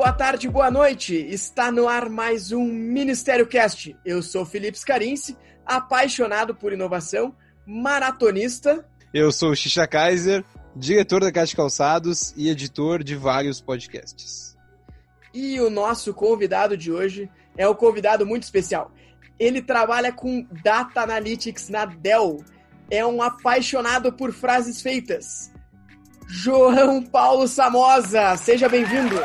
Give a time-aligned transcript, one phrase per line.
[0.00, 1.14] Boa tarde, boa noite.
[1.14, 3.94] Está no ar mais um Ministério Cast.
[4.04, 5.36] Eu sou Felipe Scarinci,
[5.66, 7.34] apaixonado por inovação,
[7.66, 8.88] maratonista.
[9.12, 14.56] Eu sou o Xixa Kaiser, diretor da Caixa Calçados e editor de vários podcasts.
[15.32, 18.90] E o nosso convidado de hoje é um convidado muito especial.
[19.38, 22.44] Ele trabalha com Data Analytics na Dell.
[22.90, 25.50] É um apaixonado por frases feitas.
[26.26, 29.16] João Paulo Samosa, seja bem-vindo.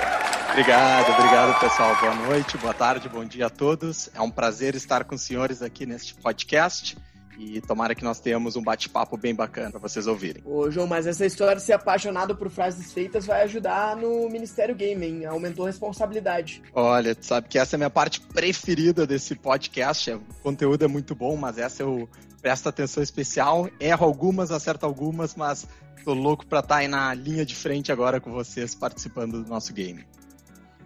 [0.51, 1.95] Obrigado, obrigado pessoal.
[1.99, 4.09] Boa noite, boa tarde, bom dia a todos.
[4.13, 6.97] É um prazer estar com os senhores aqui neste podcast
[7.37, 10.41] e tomara que nós tenhamos um bate-papo bem bacana para vocês ouvirem.
[10.45, 14.75] Ô, João, mas essa história de ser apaixonado por frases feitas vai ajudar no Ministério
[14.75, 16.61] Gaming, aumentou a responsabilidade.
[16.73, 20.11] Olha, tu sabe que essa é a minha parte preferida desse podcast.
[20.11, 22.09] O conteúdo é muito bom, mas essa eu
[22.41, 23.69] presto atenção especial.
[23.79, 25.67] Erro algumas, acerto algumas, mas
[26.03, 29.49] tô louco para estar tá aí na linha de frente agora com vocês participando do
[29.49, 30.05] nosso game.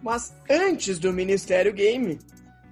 [0.02, 2.18] Mas antes do Ministério Game,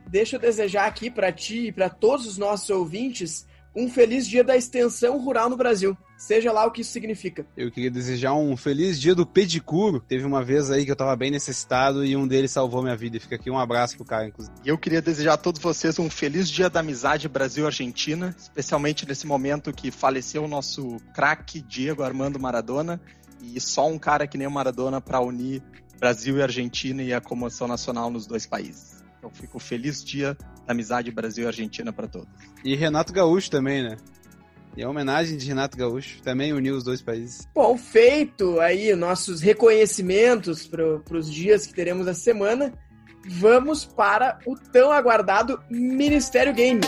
[0.06, 3.46] deixa eu desejar aqui para ti e para todos os nossos ouvintes
[3.78, 5.96] um feliz dia da extensão rural no Brasil.
[6.16, 7.46] Seja lá o que isso significa.
[7.56, 10.00] Eu queria desejar um feliz dia do pedicuro.
[10.00, 13.20] Teve uma vez aí que eu tava bem necessitado e um deles salvou minha vida.
[13.20, 14.56] Fica aqui um abraço pro cara, inclusive.
[14.64, 19.28] E eu queria desejar a todos vocês um feliz dia da amizade Brasil-Argentina, especialmente nesse
[19.28, 23.00] momento que faleceu o nosso craque Diego Armando Maradona
[23.40, 25.62] e só um cara que nem o Maradona para unir
[26.00, 28.97] Brasil e Argentina e a comoção nacional nos dois países.
[29.18, 32.28] Então fico feliz dia da amizade Brasil e Argentina para todos.
[32.64, 33.96] E Renato Gaúcho também, né?
[34.76, 37.48] E a homenagem de Renato Gaúcho também uniu os dois países.
[37.52, 42.72] Bom, feito aí nossos reconhecimentos para os dias que teremos essa semana,
[43.28, 46.80] vamos para o tão aguardado Ministério Game.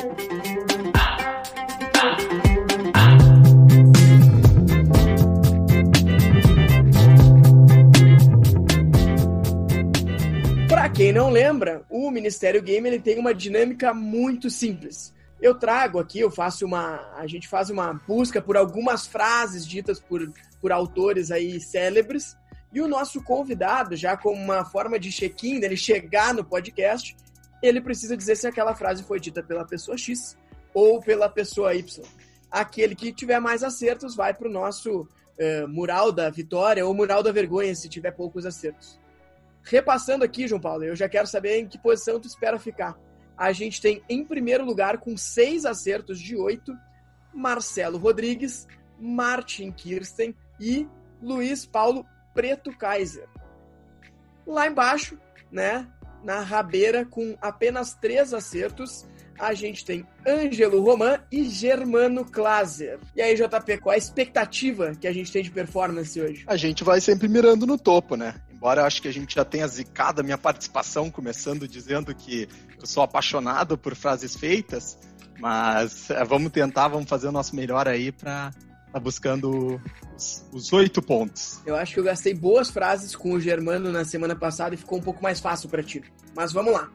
[11.01, 15.15] Quem não lembra, o Ministério Game ele tem uma dinâmica muito simples.
[15.41, 19.99] Eu trago aqui, eu faço uma, a gente faz uma busca por algumas frases ditas
[19.99, 22.37] por, por autores aí célebres
[22.71, 27.17] e o nosso convidado, já como uma forma de check-in dele chegar no podcast,
[27.63, 30.37] ele precisa dizer se aquela frase foi dita pela pessoa X
[30.75, 32.05] ou pela pessoa Y.
[32.51, 37.23] Aquele que tiver mais acertos vai para o nosso uh, mural da vitória ou mural
[37.23, 39.00] da vergonha, se tiver poucos acertos.
[39.63, 42.99] Repassando aqui, João Paulo, eu já quero saber em que posição tu espera ficar.
[43.37, 46.77] A gente tem em primeiro lugar, com seis acertos de oito,
[47.33, 48.67] Marcelo Rodrigues,
[48.99, 50.87] Martin Kirsten e
[51.23, 52.05] Luiz Paulo
[52.35, 53.27] Preto Kaiser.
[54.47, 55.19] Lá embaixo,
[55.51, 55.87] né,
[56.23, 59.07] na rabeira, com apenas três acertos,
[59.39, 62.99] a gente tem Ângelo Roman e Germano Klaser.
[63.17, 66.45] E aí, JP, qual a expectativa que a gente tem de performance hoje?
[66.47, 68.35] A gente vai sempre mirando no topo, né?
[68.61, 72.47] Embora eu acho que a gente já tenha zicado a minha participação, começando dizendo que
[72.79, 74.99] eu sou apaixonado por frases feitas,
[75.39, 78.51] mas é, vamos tentar, vamos fazer o nosso melhor aí para
[78.93, 79.81] tá buscando
[80.53, 81.63] os oito pontos.
[81.65, 84.99] Eu acho que eu gastei boas frases com o Germano na semana passada e ficou
[84.99, 86.03] um pouco mais fácil para ti.
[86.37, 86.91] Mas vamos lá.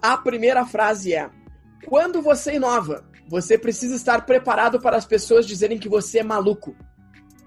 [0.00, 1.28] A primeira frase é:
[1.84, 6.76] Quando você inova, você precisa estar preparado para as pessoas dizerem que você é maluco.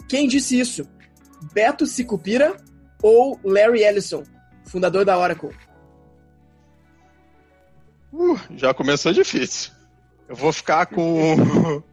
[0.09, 0.85] Quem disse isso?
[1.53, 2.57] Beto Sicupira
[3.01, 4.23] ou Larry Ellison,
[4.65, 5.51] fundador da Oracle?
[8.13, 9.71] Uh, já começou difícil.
[10.27, 11.81] Eu vou ficar com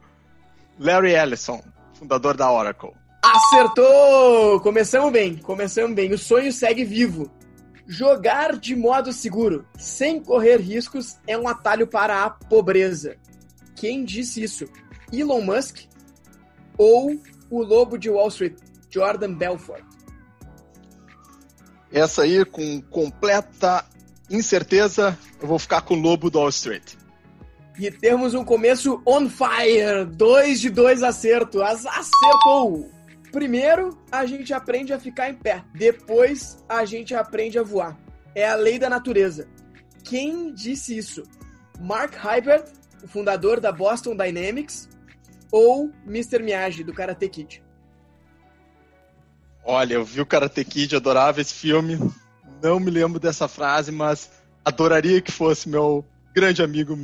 [0.79, 1.61] Larry Ellison,
[1.93, 2.91] fundador da Oracle.
[3.21, 4.59] Acertou!
[4.61, 6.11] Começamos bem, começamos bem.
[6.11, 7.29] O sonho segue vivo.
[7.85, 13.17] Jogar de modo seguro, sem correr riscos, é um atalho para a pobreza.
[13.75, 14.65] Quem disse isso?
[15.11, 15.85] Elon Musk
[16.77, 17.19] ou
[17.49, 18.55] o lobo de Wall Street,
[18.91, 19.83] Jordan Belfort?
[21.91, 23.85] Essa aí, com completa
[24.29, 26.93] incerteza, eu vou ficar com o lobo do Wall Street.
[27.79, 30.05] E temos um começo on fire.
[30.05, 31.61] Dois de dois acertos.
[31.61, 32.91] Acertou!
[33.31, 35.63] Primeiro, a gente aprende a ficar em pé.
[35.73, 37.97] Depois, a gente aprende a voar.
[38.35, 39.47] É a lei da natureza.
[40.03, 41.23] Quem disse isso?
[41.79, 42.65] Mark Hybert,
[43.03, 44.89] o fundador da Boston Dynamics,
[45.51, 46.39] ou Mr.
[46.43, 47.63] Miyagi, do Karate Kid?
[49.63, 51.99] Olha, eu vi o Karate Kid, adorava esse filme.
[52.61, 54.29] Não me lembro dessa frase, mas
[54.63, 56.97] adoraria que fosse meu grande amigo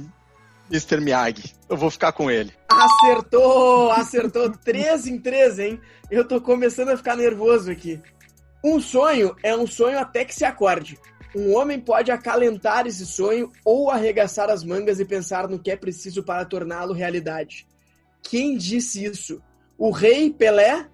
[0.70, 1.00] Mr.
[1.00, 1.54] Miyagi.
[1.70, 2.52] Eu vou ficar com ele.
[2.70, 3.92] Acertou!
[3.92, 4.50] Acertou!
[4.64, 5.80] três em três, hein?
[6.10, 8.02] Eu tô começando a ficar nervoso aqui.
[8.64, 10.98] Um sonho é um sonho até que se acorde.
[11.36, 15.76] Um homem pode acalentar esse sonho ou arregaçar as mangas e pensar no que é
[15.76, 17.68] preciso para torná-lo realidade.
[18.24, 19.42] Quem disse isso?
[19.78, 20.88] O rei Pelé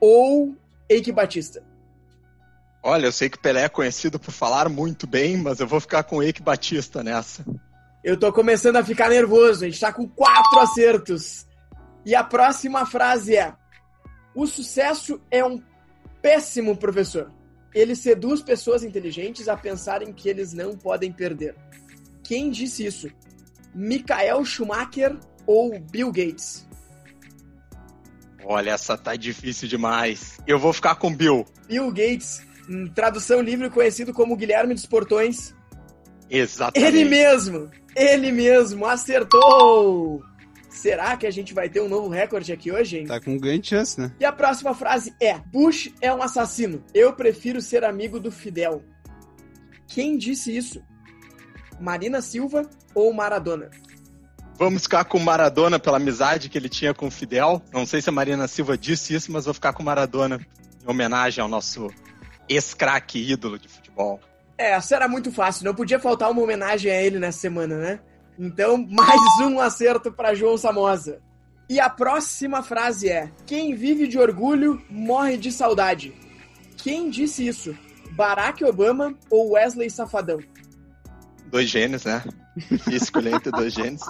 [0.00, 0.54] ou
[0.88, 1.62] Eike Batista?
[2.82, 6.04] Olha, eu sei que Pelé é conhecido por falar muito bem, mas eu vou ficar
[6.04, 7.44] com Eike Batista nessa.
[8.04, 11.46] Eu tô começando a ficar nervoso, a gente tá com quatro acertos.
[12.04, 13.52] E a próxima frase é:
[14.34, 15.60] O sucesso é um
[16.22, 17.32] péssimo professor
[17.76, 21.54] ele seduz pessoas inteligentes a pensarem que eles não podem perder.
[22.24, 23.10] Quem disse isso?
[23.74, 25.14] Michael Schumacher
[25.46, 26.66] ou Bill Gates?
[28.48, 30.38] Olha, essa tá difícil demais.
[30.46, 31.44] Eu vou ficar com Bill.
[31.66, 35.52] Bill Gates, em tradução livre conhecido como Guilherme dos Portões.
[36.30, 36.96] Exatamente.
[36.96, 40.22] Ele mesmo, ele mesmo acertou.
[40.70, 43.06] Será que a gente vai ter um novo recorde aqui hoje, hein?
[43.06, 44.12] Tá com grande chance, né?
[44.20, 46.84] E a próxima frase é: Bush é um assassino.
[46.94, 48.84] Eu prefiro ser amigo do Fidel.
[49.88, 50.80] Quem disse isso?
[51.80, 52.62] Marina Silva
[52.94, 53.70] ou Maradona?
[54.58, 57.60] Vamos ficar com Maradona pela amizade que ele tinha com o Fidel.
[57.72, 60.40] Não sei se a Marina Silva disse isso, mas vou ficar com Maradona
[60.82, 61.90] em homenagem ao nosso
[62.48, 64.18] ex-craque ídolo de futebol.
[64.56, 65.66] É, essa era muito fácil.
[65.66, 68.00] Não podia faltar uma homenagem a ele nessa semana, né?
[68.38, 71.20] Então, mais um acerto para João Samosa.
[71.68, 76.14] E a próxima frase é: Quem vive de orgulho morre de saudade.
[76.78, 77.76] Quem disse isso?
[78.12, 80.38] Barack Obama ou Wesley Safadão?
[81.46, 82.22] Dois gênios, né?
[82.56, 84.02] Difícil entre dois gênios.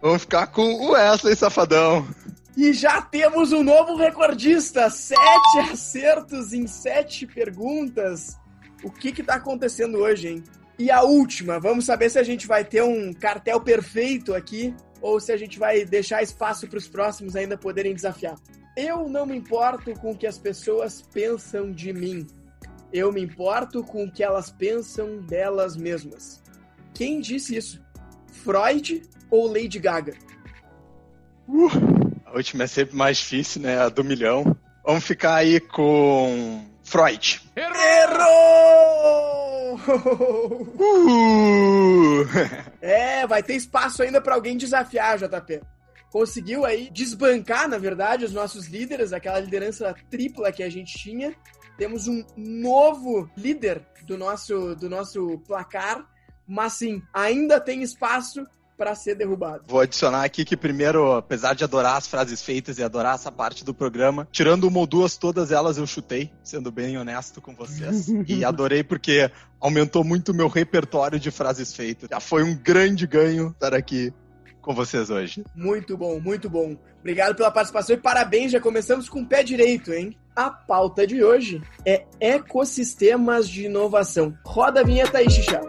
[0.00, 2.06] Vamos ficar com o Wesley Safadão.
[2.56, 4.88] E já temos um novo recordista.
[4.88, 8.36] Sete acertos em sete perguntas.
[8.82, 10.44] O que que tá acontecendo hoje, hein?
[10.78, 15.18] E a última, vamos saber se a gente vai ter um cartel perfeito aqui ou
[15.18, 18.36] se a gente vai deixar espaço para os próximos ainda poderem desafiar.
[18.76, 22.26] Eu não me importo com o que as pessoas pensam de mim.
[22.92, 26.42] Eu me importo com o que elas pensam delas mesmas.
[26.94, 27.84] Quem disse isso?
[28.28, 30.14] Freud ou Lady Gaga?
[31.48, 31.68] Uh,
[32.24, 33.78] a última é sempre mais difícil, né?
[33.78, 34.56] A do milhão.
[34.84, 37.42] Vamos ficar aí com Freud.
[37.56, 38.66] Errou!
[40.78, 42.24] Uh!
[42.80, 45.60] é, vai ter espaço ainda para alguém desafiar, JP.
[46.10, 51.34] Conseguiu aí desbancar, na verdade, os nossos líderes, aquela liderança tripla que a gente tinha.
[51.76, 56.06] Temos um novo líder do nosso, do nosso placar,
[56.46, 58.46] mas sim, ainda tem espaço
[58.76, 59.64] para ser derrubado.
[59.66, 63.64] Vou adicionar aqui que primeiro, apesar de adorar as frases feitas e adorar essa parte
[63.64, 68.08] do programa, tirando uma ou duas, todas elas eu chutei, sendo bem honesto com vocês.
[68.28, 69.30] e adorei porque
[69.60, 72.08] aumentou muito o meu repertório de frases feitas.
[72.10, 74.12] Já foi um grande ganho estar aqui
[74.60, 75.44] com vocês hoje.
[75.54, 76.76] Muito bom, muito bom.
[77.00, 80.16] Obrigado pela participação e parabéns, já começamos com o pé direito, hein?
[80.36, 84.36] A pauta de hoje é ecossistemas de inovação.
[84.44, 85.62] Roda a vinheta aí, Xixá.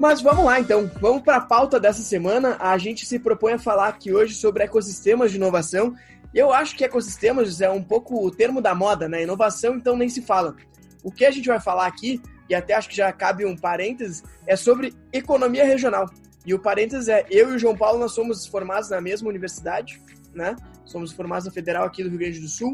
[0.00, 2.56] Mas vamos lá então, vamos para a pauta dessa semana.
[2.58, 5.94] A gente se propõe a falar aqui hoje sobre ecossistemas de inovação.
[6.32, 9.24] Eu acho que ecossistemas é um pouco o termo da moda, né?
[9.24, 10.56] Inovação então nem se fala.
[11.04, 14.22] O que a gente vai falar aqui, e até acho que já cabe um parênteses,
[14.46, 16.08] é sobre economia regional.
[16.44, 20.00] E o parênteses é: eu e o João Paulo nós somos formados na mesma universidade,
[20.32, 20.56] né?
[20.84, 22.72] Somos formados na Federal aqui do Rio Grande do Sul,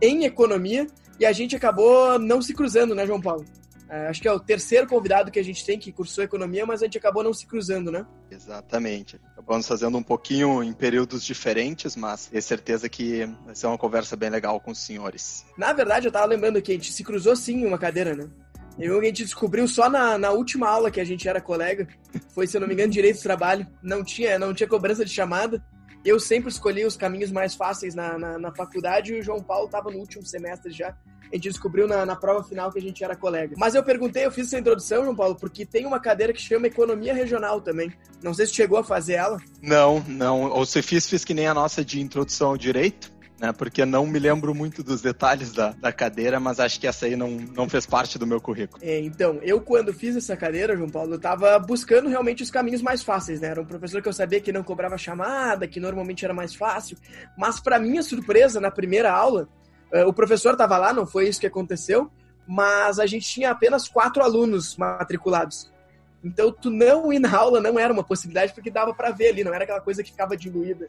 [0.00, 0.86] em economia,
[1.20, 3.44] e a gente acabou não se cruzando, né, João Paulo?
[3.92, 6.80] É, acho que é o terceiro convidado que a gente tem que cursou economia, mas
[6.80, 8.06] a gente acabou não se cruzando, né?
[8.30, 9.20] Exatamente.
[9.32, 14.16] Acabamos fazendo um pouquinho em períodos diferentes, mas tenho certeza que vai ser uma conversa
[14.16, 15.44] bem legal com os senhores.
[15.58, 18.30] Na verdade, eu tava lembrando que a gente se cruzou sim em uma cadeira, né?
[18.78, 21.86] Eu, a gente descobriu só na, na última aula que a gente era colega.
[22.34, 23.66] Foi, se eu não me engano, direito do trabalho.
[23.82, 25.62] Não tinha, não tinha cobrança de chamada.
[26.04, 29.66] Eu sempre escolhi os caminhos mais fáceis na, na, na faculdade e o João Paulo
[29.66, 30.96] estava no último semestre já
[31.32, 33.54] a gente descobriu na, na prova final que a gente era colega.
[33.56, 36.66] Mas eu perguntei, eu fiz essa introdução, João Paulo, porque tem uma cadeira que chama
[36.66, 37.90] Economia Regional também.
[38.22, 39.38] Não sei se chegou a fazer ela.
[39.62, 40.50] Não, não.
[40.50, 43.10] Ou se fiz, fiz que nem a nossa de introdução ao direito.
[43.42, 47.06] Né, porque não me lembro muito dos detalhes da, da cadeira, mas acho que essa
[47.06, 48.80] aí não, não fez parte do meu currículo.
[48.80, 52.80] É, então, eu quando fiz essa cadeira, João Paulo, eu tava buscando realmente os caminhos
[52.80, 53.48] mais fáceis, né?
[53.48, 56.96] Era um professor que eu sabia que não cobrava chamada, que normalmente era mais fácil,
[57.36, 59.48] mas para minha surpresa, na primeira aula,
[59.90, 62.08] é, o professor estava lá, não foi isso que aconteceu,
[62.46, 65.68] mas a gente tinha apenas quatro alunos matriculados.
[66.22, 69.42] Então, tu não ir na aula não era uma possibilidade, porque dava para ver ali,
[69.42, 70.86] não era aquela coisa que ficava diluída.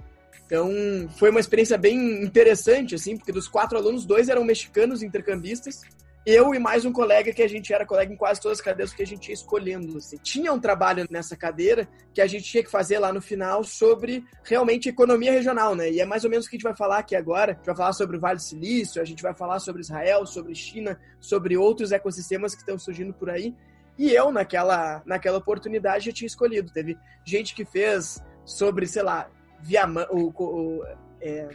[0.53, 5.81] Então, foi uma experiência bem interessante, assim, porque dos quatro alunos, dois eram mexicanos intercambistas
[6.25, 8.93] eu e mais um colega que a gente era colega em quase todas as cadeiras
[8.93, 9.97] que a gente ia escolhendo.
[9.97, 10.15] Assim.
[10.23, 14.23] Tinha um trabalho nessa cadeira que a gente tinha que fazer lá no final sobre
[14.41, 15.91] realmente economia regional, né?
[15.91, 17.51] E é mais ou menos o que a gente vai falar aqui agora.
[17.51, 20.25] A gente vai falar sobre o Vale do Silício, a gente vai falar sobre Israel,
[20.25, 23.53] sobre China, sobre outros ecossistemas que estão surgindo por aí.
[23.97, 26.71] E eu, naquela, naquela oportunidade, já tinha escolhido.
[26.71, 29.29] Teve gente que fez sobre, sei lá,
[29.63, 30.83] Viamão, o, o
[31.21, 31.49] é,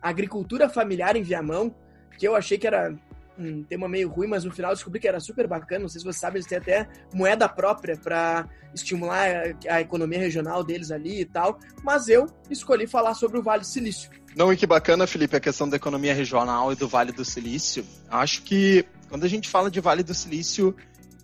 [0.00, 1.74] agricultura familiar em Viamão,
[2.16, 2.94] que eu achei que era
[3.38, 5.82] um tema meio ruim, mas no final descobri que era super bacana.
[5.82, 10.18] Não sei se você sabe, eles têm até moeda própria para estimular a, a, economia
[10.18, 11.58] regional deles ali e tal.
[11.82, 14.10] Mas eu escolhi falar sobre o Vale do Silício.
[14.36, 17.84] Não, e que bacana, Felipe, a questão da economia regional e do Vale do Silício.
[18.10, 20.74] Acho que quando a gente fala de Vale do Silício,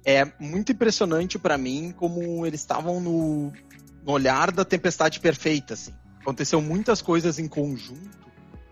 [0.04, 3.52] é muito impressionante para mim como eles estavam no,
[4.04, 5.92] no olhar da tempestade perfeita, assim.
[6.24, 8.18] Aconteceu muitas coisas em conjunto,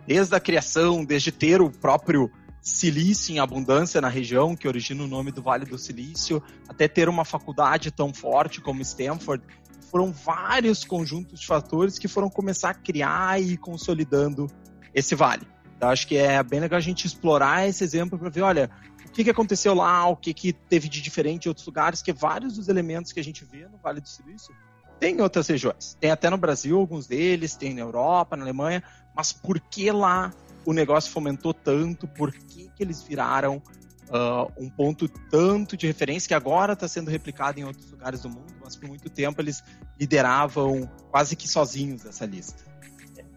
[0.06, 2.30] desde a criação, desde ter o próprio
[2.62, 7.10] silício em abundância na região, que origina o nome do Vale do Silício, até ter
[7.10, 9.44] uma faculdade tão forte como Stanford.
[9.90, 14.46] Foram vários conjuntos de fatores que foram começar a criar e ir consolidando
[14.94, 15.46] esse vale.
[15.76, 18.70] Então, acho que é bem legal a gente explorar esse exemplo para ver, olha,
[19.06, 22.14] o que, que aconteceu lá, o que, que teve de diferente em outros lugares, que
[22.14, 24.54] vários dos elementos que a gente vê no Vale do Silício
[25.02, 25.96] tem em outras regiões.
[25.98, 28.80] Tem até no Brasil alguns deles, tem na Europa, na Alemanha,
[29.16, 30.32] mas por que lá
[30.64, 36.28] o negócio fomentou tanto, por que, que eles viraram uh, um ponto tanto de referência
[36.28, 39.60] que agora está sendo replicado em outros lugares do mundo, mas por muito tempo eles
[39.98, 42.62] lideravam quase que sozinhos essa lista.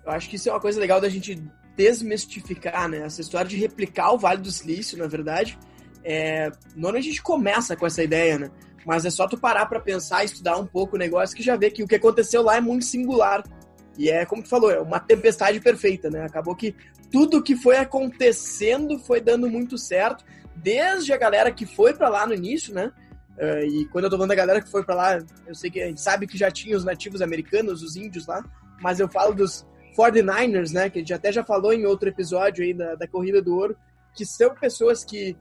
[0.06, 1.42] Eu acho que isso é uma coisa legal da gente
[1.76, 3.00] desmistificar, né?
[3.00, 5.58] Essa história de replicar o Vale do Silício, na verdade,
[6.04, 6.52] é...
[6.76, 8.52] normalmente a gente começa com essa ideia, né?
[8.86, 11.72] Mas é só tu parar para pensar estudar um pouco o negócio que já vê
[11.72, 13.44] que o que aconteceu lá é muito singular.
[13.98, 16.24] E é, como tu falou, é uma tempestade perfeita, né?
[16.24, 16.76] Acabou que
[17.12, 20.24] tudo que foi acontecendo foi dando muito certo,
[20.56, 22.92] desde a galera que foi para lá no início, né?
[23.38, 25.82] Uh, e quando eu tô falando da galera que foi para lá, eu sei que
[25.82, 28.44] a gente sabe que já tinha os nativos americanos, os índios lá,
[28.82, 29.66] mas eu falo dos
[29.98, 30.90] 49ers, né?
[30.90, 33.78] Que a gente até já falou em outro episódio aí da, da Corrida do Ouro,
[34.14, 35.36] que são pessoas que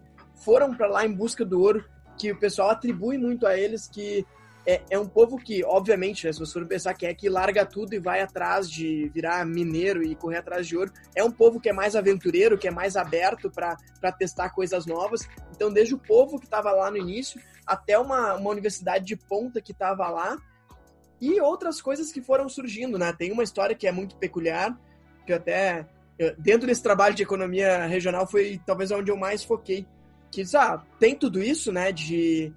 [0.44, 1.84] foram para lá em busca do ouro,
[2.16, 4.26] que o pessoal atribui muito a eles que
[4.66, 7.66] é, é um povo que, obviamente, né, se você for pensar que é que larga
[7.66, 11.60] tudo e vai atrás de virar mineiro e correr atrás de ouro, é um povo
[11.60, 15.28] que é mais aventureiro, que é mais aberto para testar coisas novas.
[15.54, 19.60] Então, desde o povo que estava lá no início, até uma, uma universidade de ponta
[19.60, 20.38] que estava lá,
[21.20, 23.12] e outras coisas que foram surgindo, né?
[23.12, 24.78] Tem uma história que é muito peculiar,
[25.26, 25.86] que até
[26.38, 29.86] dentro desse trabalho de economia regional foi talvez onde eu mais foquei,
[30.34, 32.52] que ah, tem tudo isso, né, de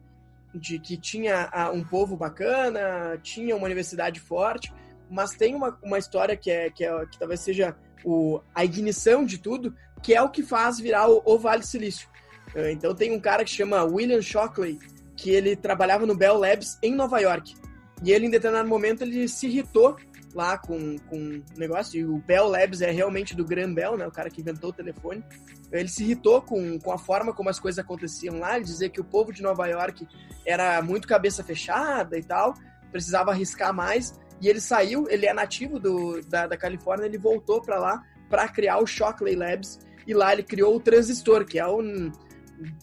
[0.53, 4.73] de que tinha um povo bacana, tinha uma universidade forte,
[5.09, 9.23] mas tem uma, uma história que, é, que, é, que talvez seja o, a ignição
[9.23, 12.07] de tudo, que é o que faz virar o, o Vale Silício.
[12.55, 14.79] Eh, então tem um cara que chama William Shockley,
[15.15, 17.55] que ele trabalhava no Bell Labs em Nova York.
[18.03, 19.97] E ele, em determinado momento, ele se irritou
[20.37, 24.11] lá com, com negócio, e o Bell Labs é realmente do Graham Bell, né, o
[24.11, 25.23] cara que inventou o telefone.
[25.71, 29.01] Ele se irritou com, com a forma como as coisas aconteciam lá, ele dizia que
[29.01, 30.07] o povo de Nova York
[30.45, 32.53] era muito cabeça fechada e tal,
[32.91, 37.59] precisava arriscar mais, e ele saiu, ele é nativo do, da, da Califórnia, ele voltou
[37.59, 41.67] para lá para criar o Shockley Labs, e lá ele criou o transistor, que é
[41.67, 42.11] um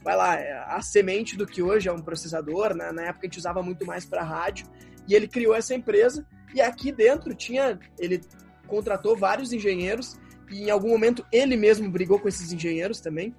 [0.03, 2.93] vai lá, é a semente do que hoje é um processador, né?
[2.93, 4.67] na época a gente usava muito mais para rádio,
[5.07, 7.79] e ele criou essa empresa e aqui dentro tinha.
[7.99, 8.21] Ele
[8.67, 10.17] contratou vários engenheiros
[10.51, 13.35] e em algum momento ele mesmo brigou com esses engenheiros também.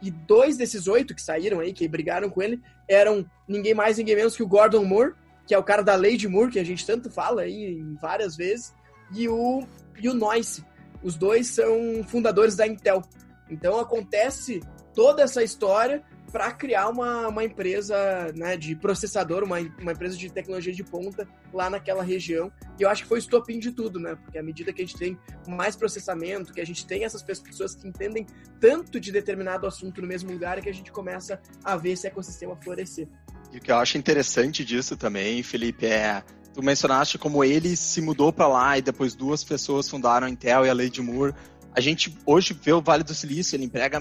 [0.00, 4.14] E dois desses oito que saíram aí, que brigaram com ele, eram ninguém mais, ninguém
[4.14, 6.86] menos que o Gordon Moore, que é o cara da Lady Moore, que a gente
[6.86, 8.72] tanto fala aí várias vezes,
[9.12, 9.66] e o,
[10.00, 10.64] e o Noyce.
[11.02, 13.02] Os dois são fundadores da Intel.
[13.50, 14.60] Então acontece
[14.94, 20.30] toda essa história para criar uma, uma empresa né, de processador, uma, uma empresa de
[20.30, 22.52] tecnologia de ponta lá naquela região.
[22.78, 24.14] E eu acho que foi o estopim de tudo, né?
[24.14, 27.74] Porque à medida que a gente tem mais processamento, que a gente tem essas pessoas
[27.74, 28.26] que entendem
[28.60, 32.06] tanto de determinado assunto no mesmo lugar, é que a gente começa a ver esse
[32.06, 33.08] ecossistema florescer.
[33.52, 38.00] E o que eu acho interessante disso também, Felipe, é tu mencionaste como ele se
[38.00, 41.34] mudou para lá e depois duas pessoas fundaram a Intel e a Lady Moore.
[41.72, 44.00] A gente hoje vê o Vale do Silício, ele emprega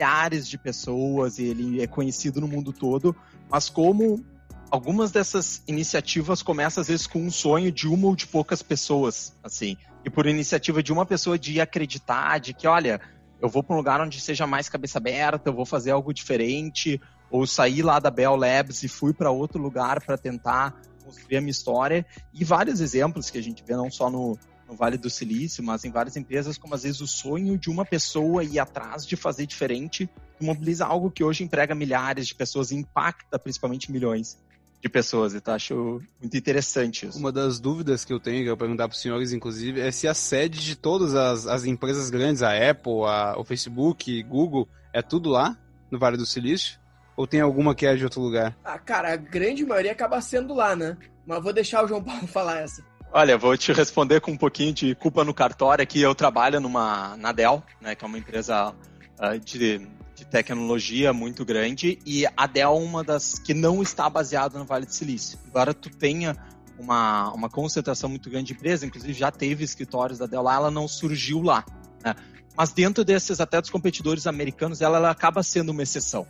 [0.00, 3.14] milhares de pessoas e ele é conhecido no mundo todo,
[3.50, 4.24] mas como
[4.70, 9.36] algumas dessas iniciativas começam às vezes com um sonho de uma ou de poucas pessoas,
[9.44, 12.98] assim, e por iniciativa de uma pessoa de acreditar, de que, olha,
[13.42, 16.98] eu vou para um lugar onde seja mais cabeça aberta, eu vou fazer algo diferente,
[17.30, 21.40] ou sair lá da Bell Labs e fui para outro lugar para tentar construir a
[21.40, 24.38] minha história, e vários exemplos que a gente vê não só no,
[24.70, 27.84] no Vale do Silício, mas em várias empresas, como às vezes o sonho de uma
[27.84, 30.08] pessoa ir atrás de fazer diferente,
[30.40, 34.38] mobiliza algo que hoje emprega milhares de pessoas e impacta principalmente milhões
[34.80, 35.34] de pessoas.
[35.34, 37.18] Então acho muito interessante isso.
[37.18, 39.90] Uma das dúvidas que eu tenho, que eu vou perguntar para os senhores, inclusive, é
[39.90, 44.68] se a sede de todas as, as empresas grandes, a Apple, a, o Facebook, Google,
[44.92, 45.58] é tudo lá,
[45.90, 46.78] no Vale do Silício?
[47.16, 48.56] Ou tem alguma que é de outro lugar?
[48.64, 50.96] Ah, cara, a grande maioria acaba sendo lá, né?
[51.26, 52.89] Mas vou deixar o João Paulo falar essa.
[53.12, 55.82] Olha, vou te responder com um pouquinho de culpa no cartório.
[55.82, 58.72] Aqui eu trabalho numa, na Dell, né, que é uma empresa
[59.18, 59.78] uh, de,
[60.14, 64.64] de tecnologia muito grande, e a Dell é uma das que não está baseada no
[64.64, 65.40] Vale do Silício.
[65.44, 66.36] Embora tu tenha
[66.78, 70.70] uma, uma concentração muito grande de empresa, inclusive já teve escritórios da Dell lá, ela
[70.70, 71.64] não surgiu lá.
[72.04, 72.14] Né?
[72.56, 76.28] Mas dentro desses, até dos competidores americanos, ela, ela acaba sendo uma exceção.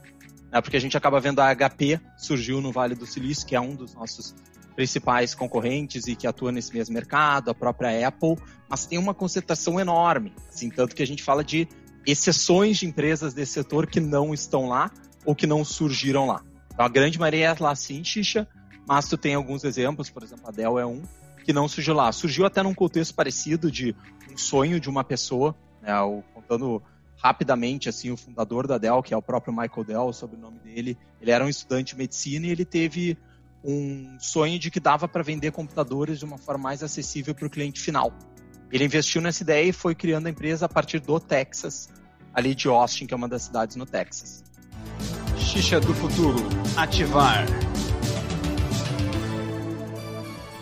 [0.50, 0.62] Né?
[0.62, 3.74] Porque a gente acaba vendo a HP surgiu no Vale do Silício, que é um
[3.74, 4.34] dos nossos
[4.74, 8.36] principais concorrentes e que atua nesse mesmo mercado, a própria Apple,
[8.68, 11.68] mas tem uma concentração enorme, assim, tanto que a gente fala de
[12.06, 14.90] exceções de empresas desse setor que não estão lá
[15.24, 16.42] ou que não surgiram lá.
[16.72, 18.48] Então, a grande maioria é lá sim, Xixa,
[18.86, 21.02] mas tu tem alguns exemplos, por exemplo, a Dell é um,
[21.44, 22.10] que não surgiu lá.
[22.12, 23.94] Surgiu até num contexto parecido de
[24.32, 25.92] um sonho de uma pessoa, né,
[26.32, 26.82] contando
[27.22, 30.96] rapidamente, assim, o fundador da Dell, que é o próprio Michael Dell, o sobrenome dele,
[31.20, 33.18] ele era um estudante de medicina e ele teve
[33.64, 37.50] um sonho de que dava para vender computadores de uma forma mais acessível para o
[37.50, 38.12] cliente final.
[38.72, 41.88] Ele investiu nessa ideia e foi criando a empresa a partir do Texas,
[42.32, 44.44] ali de Austin, que é uma das cidades no Texas.
[45.36, 46.38] Xixa do futuro,
[46.76, 47.44] ativar.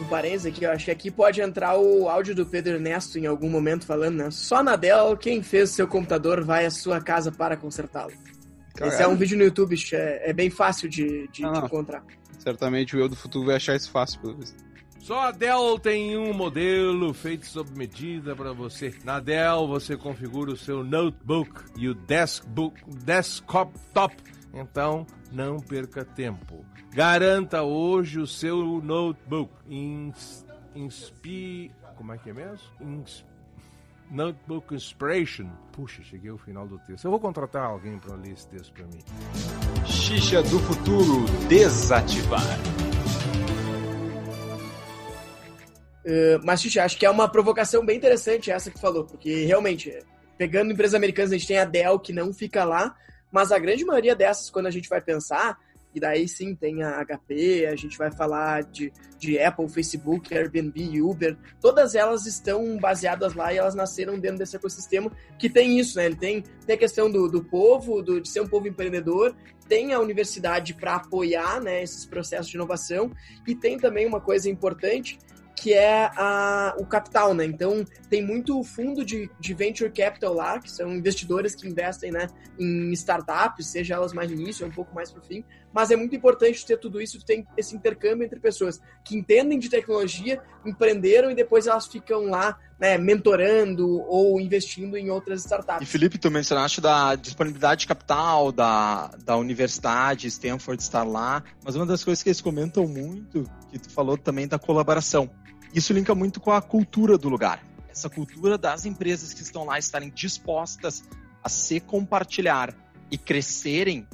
[0.01, 3.27] Um parênteses aqui, eu acho que aqui pode entrar o áudio do Pedro Ernesto em
[3.27, 4.31] algum momento falando, né?
[4.31, 8.13] Só na Dell, quem fez seu computador vai à sua casa para consertá-lo.
[8.81, 12.03] Esse é um vídeo no YouTube, é, é bem fácil de, de, de encontrar.
[12.49, 14.57] Certamente o eu do futuro vai achar isso fácil, pelo visto.
[15.01, 18.95] Só a Dell tem um modelo feito sob medida para você.
[19.05, 22.75] Na Dell você configura o seu notebook e o desktop,
[23.05, 24.17] desktop top.
[24.55, 26.65] Então não perca tempo.
[26.91, 29.53] Garanta hoje o seu notebook.
[29.69, 32.67] Ins, inspi, como é que é mesmo?
[34.11, 35.51] Notebook Inspiration.
[35.73, 37.05] Puxa, cheguei ao final do texto.
[37.05, 39.01] Eu vou contratar alguém para ler esse texto para mim.
[39.89, 42.43] Xixa do futuro desativar.
[46.05, 49.99] Uh, mas, Xixa, acho que é uma provocação bem interessante essa que falou, porque realmente,
[50.37, 52.95] pegando empresas americanas, a gente tem a Dell que não fica lá,
[53.33, 55.59] mas a grande maioria dessas, quando a gente vai pensar,
[55.95, 61.03] e daí sim tem a HP, a gente vai falar de, de Apple, Facebook, Airbnb,
[61.03, 61.37] Uber.
[61.61, 66.07] Todas elas estão baseadas lá e elas nasceram dentro desse ecossistema que tem isso, né?
[66.07, 69.35] Ele tem, tem a questão do, do povo, do, de ser um povo empreendedor,
[69.69, 73.13] tem a universidade para apoiar né, esses processos de inovação
[73.47, 75.19] e tem também uma coisa importante
[75.61, 77.45] que é a, o capital, né?
[77.45, 82.29] Então, tem muito fundo de, de venture capital lá, que são investidores que investem né,
[82.59, 85.45] em startups, seja elas mais no início ou um pouco mais para o fim.
[85.73, 89.69] Mas é muito importante ter tudo isso, ter esse intercâmbio entre pessoas que entendem de
[89.69, 95.83] tecnologia, empreenderam e depois elas ficam lá né, mentorando ou investindo em outras startups.
[95.83, 101.75] E Felipe, tu mencionaste da disponibilidade de capital da, da universidade, Stanford estar lá, mas
[101.75, 105.29] uma das coisas que eles comentam muito, que tu falou também da colaboração.
[105.75, 107.63] Isso linka muito com a cultura do lugar.
[107.89, 111.05] Essa cultura das empresas que estão lá estarem dispostas
[111.43, 112.75] a se compartilhar
[113.11, 114.07] e crescerem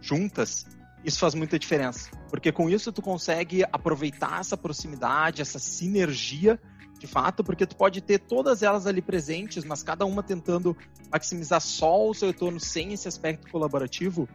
[0.00, 0.66] juntas,
[1.04, 2.10] isso faz muita diferença.
[2.28, 6.58] Porque com isso tu consegue aproveitar essa proximidade, essa sinergia
[6.98, 10.76] de fato, porque tu pode ter todas elas ali presentes, mas cada uma tentando
[11.10, 14.28] maximizar só o seu retorno sem esse aspecto colaborativo,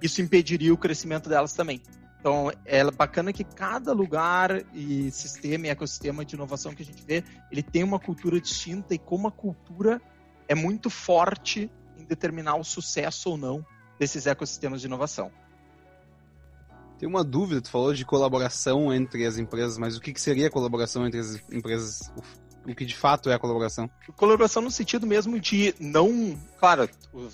[0.00, 1.82] isso impediria o crescimento delas também.
[2.24, 7.04] Então, é bacana que cada lugar e sistema e ecossistema de inovação que a gente
[7.04, 10.00] vê, ele tem uma cultura distinta e como a cultura
[10.48, 13.62] é muito forte em determinar o sucesso ou não
[13.98, 15.30] desses ecossistemas de inovação.
[16.98, 20.48] Tem uma dúvida, tu falou de colaboração entre as empresas, mas o que, que seria
[20.48, 22.10] colaboração entre as empresas?
[22.66, 23.90] O que de fato é a colaboração?
[24.16, 26.38] Colaboração no sentido mesmo de não.
[26.58, 26.88] Claro,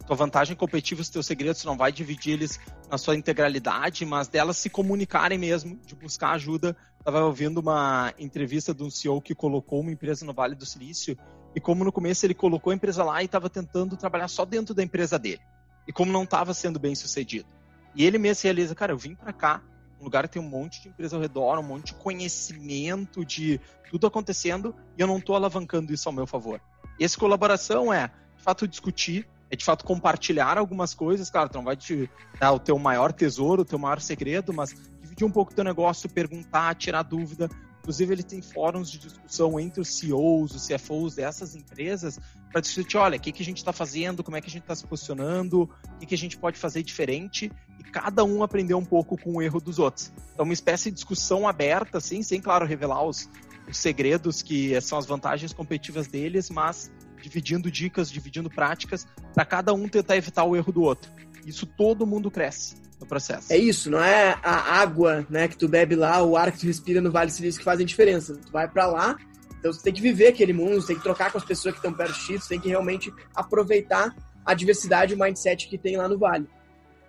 [0.06, 2.58] tua vantagem competitiva, os teus segredos, não vai dividir eles
[2.90, 6.76] na sua integralidade, mas delas se comunicarem mesmo, de buscar ajuda.
[6.98, 11.16] Estava ouvindo uma entrevista de um CEO que colocou uma empresa no Vale do Silício,
[11.54, 14.74] e como no começo ele colocou a empresa lá e estava tentando trabalhar só dentro
[14.74, 15.40] da empresa dele.
[15.86, 17.46] E como não estava sendo bem sucedido.
[17.94, 19.62] E ele mesmo realiza, cara, eu vim para cá,
[20.00, 23.60] um lugar que tem um monte de empresa ao redor, um monte de conhecimento de
[23.90, 26.60] tudo acontecendo e eu não estou alavancando isso ao meu favor.
[26.98, 31.64] Essa colaboração é, de fato, discutir, é de fato compartilhar algumas coisas, claro, tu não
[31.64, 35.52] vai te dar o teu maior tesouro, o teu maior segredo, mas dividir um pouco
[35.52, 37.48] do teu negócio, perguntar, tirar dúvida,
[37.80, 42.20] Inclusive, ele tem fóruns de discussão entre os CEOs, os CFOs dessas empresas
[42.52, 44.62] para discutir, olha, o que, que a gente está fazendo, como é que a gente
[44.62, 48.74] está se posicionando, o que, que a gente pode fazer diferente, e cada um aprender
[48.74, 50.12] um pouco com o erro dos outros.
[50.34, 53.28] Então, uma espécie de discussão aberta, assim, sem, claro, revelar os,
[53.68, 59.72] os segredos que são as vantagens competitivas deles, mas dividindo dicas, dividindo práticas, para cada
[59.72, 61.10] um tentar evitar o erro do outro.
[61.46, 63.52] Isso todo mundo cresce no processo.
[63.52, 66.66] É isso, não é a água né, que tu bebe lá, o ar que tu
[66.66, 68.36] respira no Vale Silício que fazem diferença.
[68.36, 69.16] Tu vai para lá,
[69.58, 71.78] então você tem que viver aquele mundo, você tem que trocar com as pessoas que
[71.78, 74.14] estão perto de ti, você tem que realmente aproveitar
[74.44, 76.46] a diversidade e o mindset que tem lá no Vale.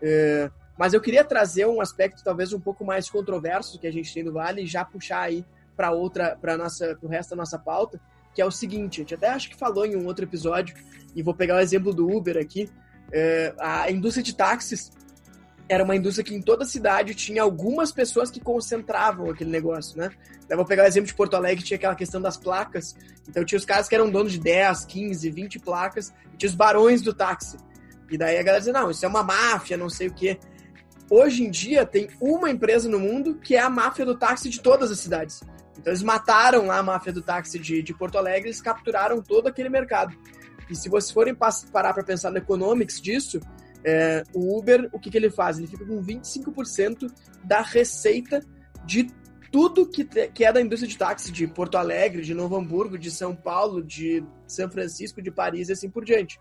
[0.02, 0.50] É,
[0.82, 4.24] mas eu queria trazer um aspecto talvez um pouco mais controverso que a gente tem
[4.24, 5.46] no Vale e já puxar aí
[5.78, 8.02] para outra, para nossa, o resto da nossa pauta,
[8.34, 10.76] que é o seguinte, a gente até acho que falou em um outro episódio,
[11.16, 12.68] e vou pegar o exemplo do Uber aqui,
[13.14, 14.92] é, a indústria de táxis
[15.70, 19.96] era uma indústria que em toda a cidade tinha algumas pessoas que concentravam aquele negócio,
[20.00, 20.10] né?
[20.50, 22.96] Eu vou pegar o exemplo de Porto Alegre, tinha aquela questão das placas.
[23.30, 26.56] Então tinha os caras que eram donos de 10, 15, 20 placas, e tinha os
[26.56, 27.58] barões do táxi.
[28.10, 30.40] E daí a galera dizia, não, isso é uma máfia, não sei o quê.
[31.14, 34.62] Hoje em dia tem uma empresa no mundo que é a máfia do táxi de
[34.62, 35.42] todas as cidades.
[35.78, 39.48] Então eles mataram lá a máfia do táxi de, de Porto Alegre, eles capturaram todo
[39.48, 40.16] aquele mercado.
[40.70, 43.42] E se vocês forem parar para pensar no economics disso,
[43.84, 45.58] é, o Uber, o que, que ele faz?
[45.58, 47.12] Ele fica com 25%
[47.44, 48.42] da receita
[48.86, 49.12] de
[49.52, 53.12] tudo que, que é da indústria de táxi de Porto Alegre, de Novo Hamburgo, de
[53.12, 56.40] São Paulo, de São Francisco, de Paris e assim por diante.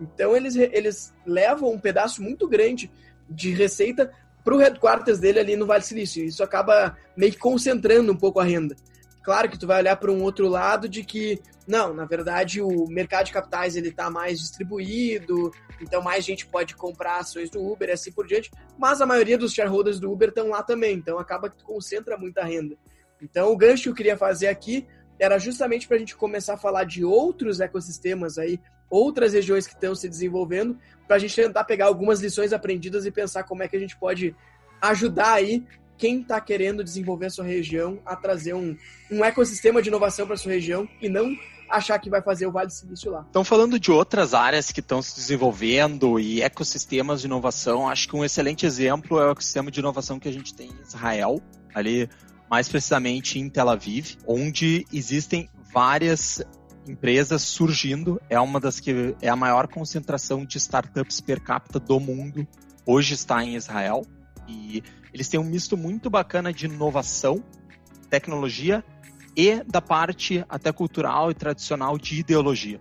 [0.00, 2.88] Então eles, eles levam um pedaço muito grande
[3.28, 4.12] de receita
[4.44, 6.24] para o headquarters dele ali no Vale Silício.
[6.24, 8.74] Isso acaba meio que concentrando um pouco a renda.
[9.22, 12.86] Claro que tu vai olhar para um outro lado de que, não, na verdade o
[12.88, 17.88] mercado de capitais ele está mais distribuído, então mais gente pode comprar ações do Uber
[17.88, 21.18] e assim por diante, mas a maioria dos shareholders do Uber estão lá também, então
[21.18, 22.76] acaba que tu concentra muita renda.
[23.22, 24.88] Então o gancho que eu queria fazer aqui
[25.20, 28.58] era justamente para a gente começar a falar de outros ecossistemas aí,
[28.92, 33.10] outras regiões que estão se desenvolvendo, para a gente tentar pegar algumas lições aprendidas e
[33.10, 34.36] pensar como é que a gente pode
[34.82, 35.64] ajudar aí
[35.96, 38.76] quem está querendo desenvolver a sua região a trazer um,
[39.10, 41.34] um ecossistema de inovação para sua região e não
[41.70, 43.22] achar que vai fazer o Vale do Silício lá.
[43.22, 47.88] Estão falando de outras áreas que estão se desenvolvendo e ecossistemas de inovação.
[47.88, 50.82] Acho que um excelente exemplo é o ecossistema de inovação que a gente tem em
[50.82, 51.40] Israel,
[51.74, 52.10] ali
[52.50, 56.42] mais precisamente em Tel Aviv, onde existem várias
[56.86, 58.20] empresas surgindo.
[58.28, 62.46] É uma das que é a maior concentração de startups per capita do mundo.
[62.86, 64.06] Hoje está em Israel
[64.48, 67.44] e eles têm um misto muito bacana de inovação,
[68.10, 68.84] tecnologia
[69.36, 72.80] e da parte até cultural e tradicional de ideologia.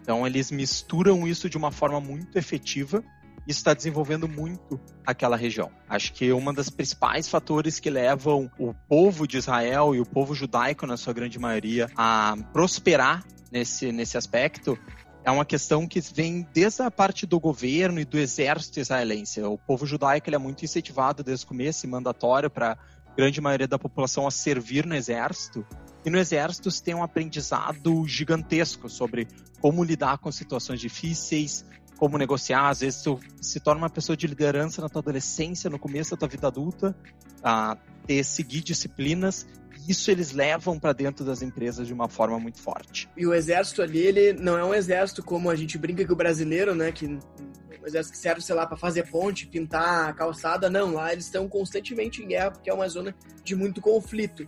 [0.00, 3.02] Então eles misturam isso de uma forma muito efetiva
[3.50, 5.72] e está desenvolvendo muito aquela região.
[5.88, 10.36] Acho que uma das principais fatores que levam o povo de Israel e o povo
[10.36, 14.78] judaico, na sua grande maioria, a prosperar nesse, nesse aspecto
[15.24, 19.42] é uma questão que vem desde a parte do governo e do exército israelense.
[19.42, 23.80] O povo judaico é muito incentivado desde o começo mandatório para a grande maioria da
[23.80, 25.66] população a servir no exército.
[26.04, 29.26] E no exército se tem um aprendizado gigantesco sobre
[29.60, 31.66] como lidar com situações difíceis,
[32.00, 32.70] como negociar.
[32.70, 36.16] Às vezes tu se torna uma pessoa de liderança na tua adolescência, no começo da
[36.16, 36.96] tua vida adulta,
[37.44, 39.46] a ter seguir disciplinas
[39.88, 43.08] isso eles levam para dentro das empresas de uma forma muito forte.
[43.16, 46.16] E o exército ali, ele não é um exército como a gente brinca com o
[46.16, 46.92] brasileiro, né?
[46.92, 50.68] Que um exército que serve, sei lá, para fazer ponte, pintar a calçada.
[50.68, 54.46] Não, lá eles estão constantemente em guerra porque é uma zona de muito conflito.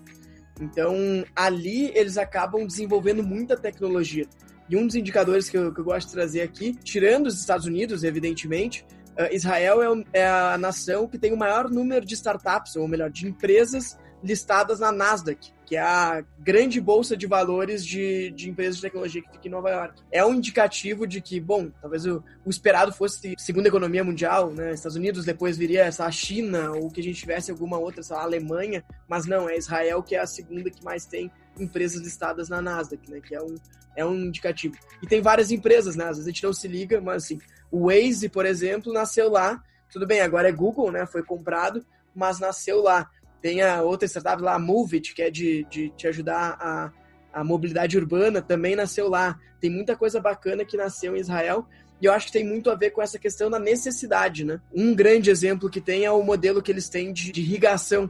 [0.61, 0.95] Então,
[1.35, 4.29] ali eles acabam desenvolvendo muita tecnologia.
[4.73, 7.67] E um dos indicadores que eu, que eu gosto de trazer aqui, tirando os Estados
[7.67, 8.87] Unidos, evidentemente,
[9.19, 13.11] uh, Israel é, é a nação que tem o maior número de startups, ou melhor,
[13.11, 18.77] de empresas listadas na Nasdaq, que é a grande bolsa de valores de, de empresas
[18.77, 20.03] de tecnologia que fica em Nova York.
[20.11, 24.73] É um indicativo de que, bom, talvez o, o esperado fosse segunda economia mundial, né?
[24.73, 28.23] Estados Unidos, depois viria essa China, ou que a gente tivesse alguma outra, sei lá,
[28.23, 32.61] Alemanha, mas não, é Israel que é a segunda que mais tem empresas listadas na
[32.61, 33.21] Nasdaq, né?
[33.21, 33.55] Que é um,
[33.97, 34.77] é um indicativo.
[35.03, 36.05] E tem várias empresas, né?
[36.05, 37.39] Às vezes a gente não se liga, mas assim,
[37.71, 39.63] o Waze, por exemplo, nasceu lá.
[39.91, 41.07] Tudo bem, agora é Google, né?
[41.07, 43.11] Foi comprado, mas nasceu lá.
[43.43, 46.93] Tem a outra startup lá, a Moveit, que é de, de te ajudar a,
[47.33, 49.39] a mobilidade urbana, também nasceu lá.
[49.61, 51.67] Tem muita coisa bacana que nasceu em Israel.
[52.01, 54.61] E eu acho que tem muito a ver com essa questão da necessidade, né?
[54.73, 58.09] Um grande exemplo que tem é o modelo que eles têm de, de irrigação.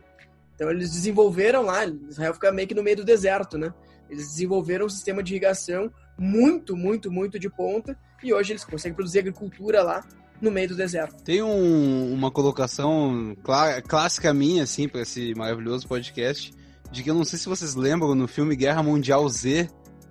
[0.55, 3.73] Então eles desenvolveram lá, Israel fica meio que no meio do deserto, né?
[4.11, 8.95] Eles desenvolveram um sistema de irrigação muito, muito, muito de ponta e hoje eles conseguem
[8.95, 10.05] produzir agricultura lá
[10.42, 11.22] no meio do deserto.
[11.22, 16.52] Tem um, uma colocação clá, clássica minha, assim, para esse maravilhoso podcast,
[16.90, 19.70] de que eu não sei se vocês lembram no filme Guerra Mundial Z,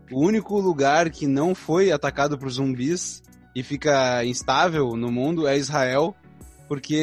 [0.09, 3.21] o único lugar que não foi atacado por zumbis
[3.53, 6.15] e fica instável no mundo é Israel,
[6.67, 6.95] porque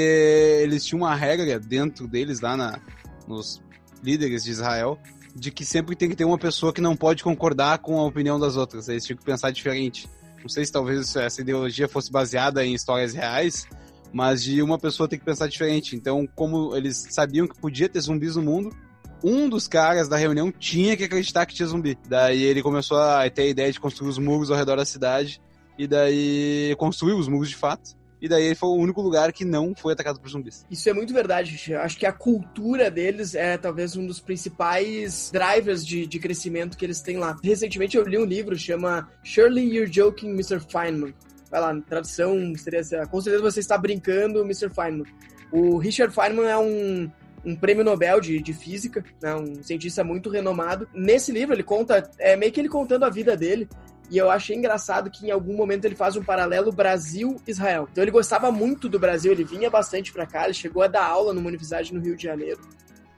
[0.63, 2.81] eles tinham uma regra dentro deles lá na,
[3.27, 3.63] nos
[4.03, 4.99] líderes de Israel
[5.35, 8.41] de que sempre tem que ter uma pessoa que não pode concordar com a opinião
[8.41, 8.89] das outras.
[8.89, 10.09] Eles tinham que pensar diferente.
[10.41, 13.67] Não sei se talvez essa ideologia fosse baseada em histórias reais,
[14.13, 15.97] mas de uma pessoa ter que pensar diferente.
[15.97, 18.75] Então, como eles sabiam que podia ter zumbis no mundo,
[19.23, 21.99] um dos caras da reunião tinha que acreditar que tinha zumbi.
[22.09, 25.41] Daí ele começou a ter a ideia de construir os muros ao redor da cidade,
[25.77, 27.98] e daí construiu os muros de fato.
[28.21, 30.67] E daí foi o único lugar que não foi atacado por zumbis.
[30.71, 31.73] Isso é muito verdade.
[31.73, 36.77] Eu acho que a cultura deles é talvez um dos principais drivers de, de crescimento
[36.77, 37.37] que eles têm lá.
[37.43, 40.61] Recentemente eu li um livro chama Surely You're Joking, Mr.
[40.61, 41.15] Feynman.
[41.51, 44.69] Vai lá, tradução seria assim, com certeza você está brincando, Mr.
[44.69, 45.05] Feynman.
[45.51, 47.11] O Richard Feynman é um,
[47.45, 50.89] um prêmio Nobel de, de física, né, um cientista muito renomado.
[50.93, 53.69] Nesse livro ele conta, é meio que ele contando a vida dele.
[54.11, 57.89] E eu achei engraçado que em algum momento ele faz um paralelo Brasil-Israel.
[57.91, 61.05] Então ele gostava muito do Brasil, ele vinha bastante para cá, ele chegou a dar
[61.05, 62.61] aula numa universidade no Rio de Janeiro,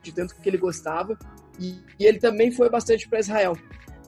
[0.03, 1.17] de tanto que ele gostava.
[1.57, 3.57] E, e ele também foi bastante para Israel.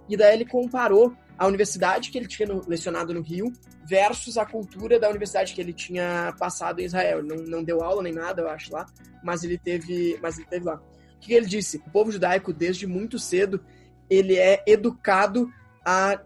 [0.09, 3.51] E daí ele comparou a universidade que ele tinha lecionado no Rio
[3.85, 7.19] versus a cultura da universidade que ele tinha passado em Israel.
[7.19, 8.85] Ele não, não deu aula nem nada, eu acho, lá,
[9.23, 10.75] mas ele teve, mas ele teve lá.
[10.75, 11.77] O que ele disse?
[11.77, 13.63] O povo judaico, desde muito cedo,
[14.09, 15.49] ele é educado
[15.85, 16.19] a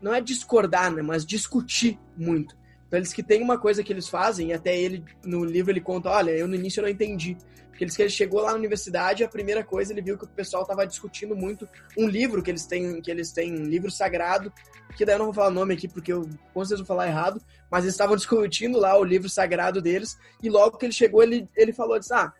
[0.00, 2.56] não é discordar, né, mas discutir muito.
[2.86, 6.10] Então eles que tem uma coisa que eles fazem, até ele no livro ele conta,
[6.10, 7.36] olha, eu no início não entendi.
[7.68, 10.28] Porque eles que ele chegou lá na universidade, a primeira coisa ele viu que o
[10.28, 14.52] pessoal estava discutindo muito um livro que eles têm, que eles têm um livro sagrado,
[14.96, 17.06] que daí eu não vou falar o nome aqui porque eu com certeza vou falar
[17.06, 21.22] errado, mas eles estavam discutindo lá o livro sagrado deles, e logo que ele chegou,
[21.22, 22.32] ele, ele falou, disse, ah,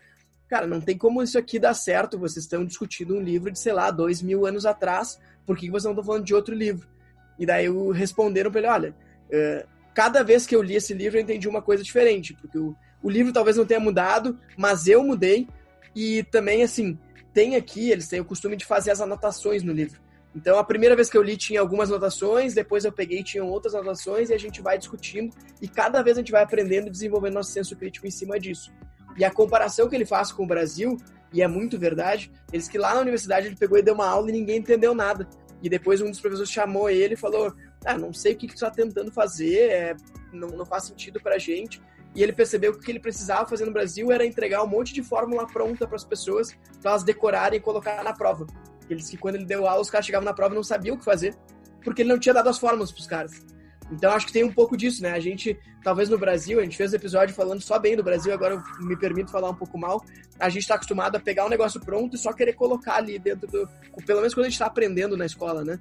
[0.48, 3.72] cara, não tem como isso aqui dar certo, vocês estão discutindo um livro de, sei
[3.72, 6.88] lá, dois mil anos atrás, por que vocês não estão falando de outro livro?
[7.40, 11.22] E daí responderam para ele, olha, uh, cada vez que eu li esse livro eu
[11.22, 15.48] entendi uma coisa diferente, porque o, o livro talvez não tenha mudado, mas eu mudei.
[15.96, 16.98] E também, assim,
[17.32, 19.98] tem aqui, eles têm o costume de fazer as anotações no livro.
[20.36, 23.74] Então, a primeira vez que eu li tinha algumas anotações, depois eu peguei tinham outras
[23.74, 27.34] anotações e a gente vai discutindo e cada vez a gente vai aprendendo e desenvolvendo
[27.34, 28.70] nosso senso crítico em cima disso.
[29.16, 30.96] E a comparação que ele faz com o Brasil,
[31.32, 34.28] e é muito verdade, eles que lá na universidade ele pegou e deu uma aula
[34.28, 35.28] e ninguém entendeu nada.
[35.62, 38.54] E depois um dos professores chamou ele e falou: Ah, não sei o que, que
[38.54, 39.96] tu tá tentando fazer, é,
[40.32, 41.80] não, não faz sentido pra gente.
[42.14, 44.92] E ele percebeu que o que ele precisava fazer no Brasil era entregar um monte
[44.92, 48.46] de fórmula pronta para as pessoas, para elas decorarem e colocar na prova.
[48.88, 50.96] Ele disse que quando ele deu aula, os caras chegavam na prova e não sabiam
[50.96, 51.36] o que fazer,
[51.84, 53.46] porque ele não tinha dado as fórmulas para os caras.
[53.90, 55.10] Então acho que tem um pouco disso, né?
[55.10, 58.32] A gente, talvez no Brasil, a gente fez um episódio falando só bem do Brasil,
[58.32, 60.04] agora eu me permito falar um pouco mal.
[60.38, 63.48] A gente está acostumado a pegar um negócio pronto e só querer colocar ali dentro
[63.48, 63.68] do.
[64.06, 65.78] Pelo menos quando a gente está aprendendo na escola, né?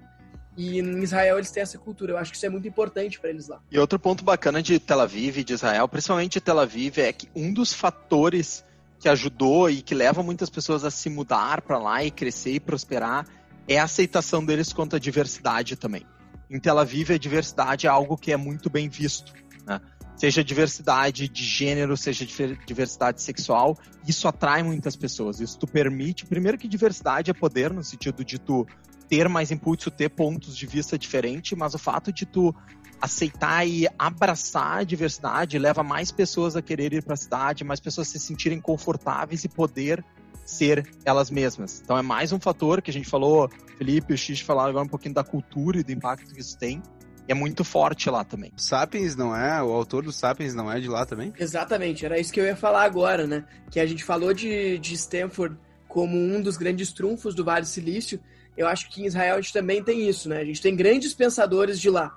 [0.57, 2.13] E em Israel eles têm essa cultura.
[2.13, 3.61] Eu acho que isso é muito importante para eles lá.
[3.71, 7.13] E outro ponto bacana de Tel Aviv e de Israel, principalmente de Tel Aviv, é
[7.13, 8.65] que um dos fatores
[8.99, 12.59] que ajudou e que leva muitas pessoas a se mudar para lá e crescer e
[12.59, 13.25] prosperar
[13.65, 16.05] é a aceitação deles quanto à diversidade também
[16.49, 19.33] em Tel Aviv a diversidade é algo que é muito bem visto.
[19.65, 19.79] Né?
[20.15, 22.25] Seja diversidade de gênero, seja
[22.65, 25.39] diversidade sexual, isso atrai muitas pessoas.
[25.39, 28.67] Isso tu permite, primeiro que diversidade é poder, no sentido de tu
[29.07, 32.53] ter mais impulso, ter pontos de vista diferentes, mas o fato de tu
[33.01, 37.79] aceitar e abraçar a diversidade leva mais pessoas a querer ir para a cidade, mais
[37.79, 40.03] pessoas se sentirem confortáveis e poder
[40.49, 41.81] ser elas mesmas.
[41.83, 44.85] Então é mais um fator que a gente falou, Felipe e o X falaram agora
[44.85, 46.81] um pouquinho da cultura e do impacto que isso tem.
[47.27, 48.51] E é muito forte lá também.
[48.57, 49.61] Sapiens não é?
[49.61, 51.31] O autor do Sapiens não é de lá também?
[51.39, 53.45] Exatamente, era isso que eu ia falar agora, né?
[53.69, 55.55] Que a gente falou de, de Stanford
[55.87, 58.19] como um dos grandes trunfos do Vale do Silício.
[58.57, 60.39] Eu acho que em Israel a gente também tem isso, né?
[60.39, 62.15] A gente tem grandes pensadores de lá.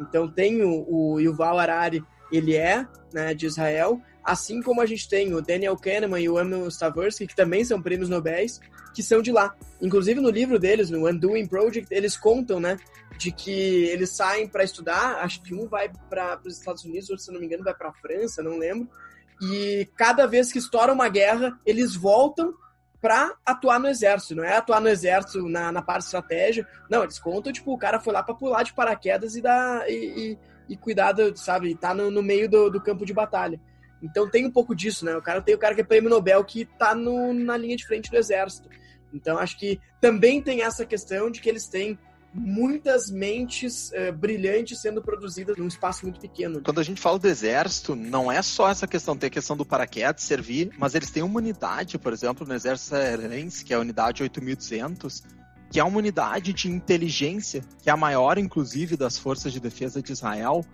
[0.00, 5.08] Então tem o, o Yuval Harari, ele é né, de Israel, Assim como a gente
[5.08, 8.60] tem o Daniel Kahneman e o Emil Stavorsky, que também são prêmios Nobéis,
[8.92, 9.54] que são de lá.
[9.80, 12.76] Inclusive no livro deles, no Undoing Project, eles contam, né,
[13.16, 17.24] de que eles saem para estudar, acho que um vai para os Estados Unidos, outro,
[17.24, 18.88] se não me engano, vai para a França, não lembro.
[19.40, 22.52] E cada vez que estoura uma guerra, eles voltam
[23.00, 24.34] para atuar no exército.
[24.34, 26.66] Não é atuar no exército na, na parte estratégia.
[26.90, 29.88] Não, eles contam, tipo, o cara foi lá para pular de paraquedas e dar.
[29.88, 30.38] E, e,
[30.70, 33.60] e cuidar, sabe, tá no, no meio do, do campo de batalha.
[34.02, 35.16] Então tem um pouco disso, né?
[35.16, 37.86] O cara tem o cara que é prêmio Nobel que tá no, na linha de
[37.86, 38.68] frente do exército.
[39.12, 41.98] Então acho que também tem essa questão de que eles têm
[42.36, 46.60] muitas mentes uh, brilhantes sendo produzidas num espaço muito pequeno.
[46.60, 49.64] Quando a gente fala do exército, não é só essa questão, tem a questão do
[49.64, 53.80] paraquedas servir, mas eles têm uma unidade, por exemplo, no exército israelense, que é a
[53.80, 55.22] unidade 8200,
[55.70, 60.02] que é uma unidade de inteligência, que é a maior, inclusive, das forças de defesa
[60.02, 60.64] de Israel,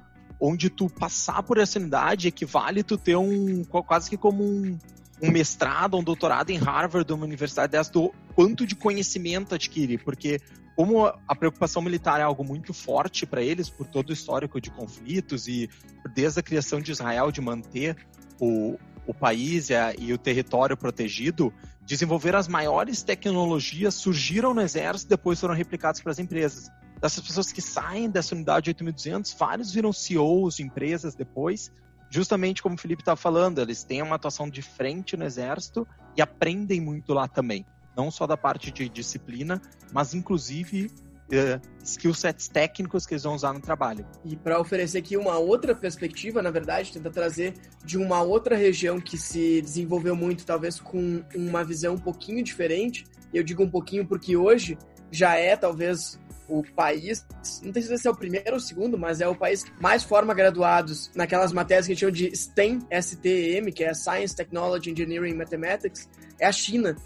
[0.44, 4.76] onde tu passar por essa unidade equivale tu ter um quase que como um,
[5.22, 10.40] um mestrado, um doutorado em Harvard, uma universidade dessa, do quanto de conhecimento adquire, porque
[10.74, 14.68] como a preocupação militar é algo muito forte para eles, por todo o histórico de
[14.72, 15.70] conflitos e
[16.12, 17.96] desde a criação de Israel de manter
[18.40, 18.76] o,
[19.06, 21.54] o país e, a, e o território protegido,
[21.86, 26.68] desenvolver as maiores tecnologias surgiram no exército e depois foram replicadas para as empresas.
[27.02, 31.70] Dessas pessoas que saem dessa unidade 8200, vários viram CEOs de empresas depois,
[32.08, 35.86] justamente como o Felipe estava falando, eles têm uma atuação de frente no exército
[36.16, 39.60] e aprendem muito lá também não só da parte de disciplina,
[39.92, 44.06] mas inclusive uh, skill sets técnicos que eles vão usar no trabalho.
[44.24, 49.00] E para oferecer aqui uma outra perspectiva, na verdade, tentar trazer de uma outra região
[49.00, 53.04] que se desenvolveu muito, talvez com uma visão um pouquinho diferente.
[53.32, 54.78] Eu digo um pouquinho porque hoje
[55.10, 57.26] já é talvez o país,
[57.62, 60.02] não sei se é o primeiro ou o segundo, mas é o país que mais
[60.02, 64.90] forma graduados naquelas matérias que a gente chama de STEM, STEM, que é Science, Technology,
[64.90, 66.96] Engineering, Mathematics, é a China.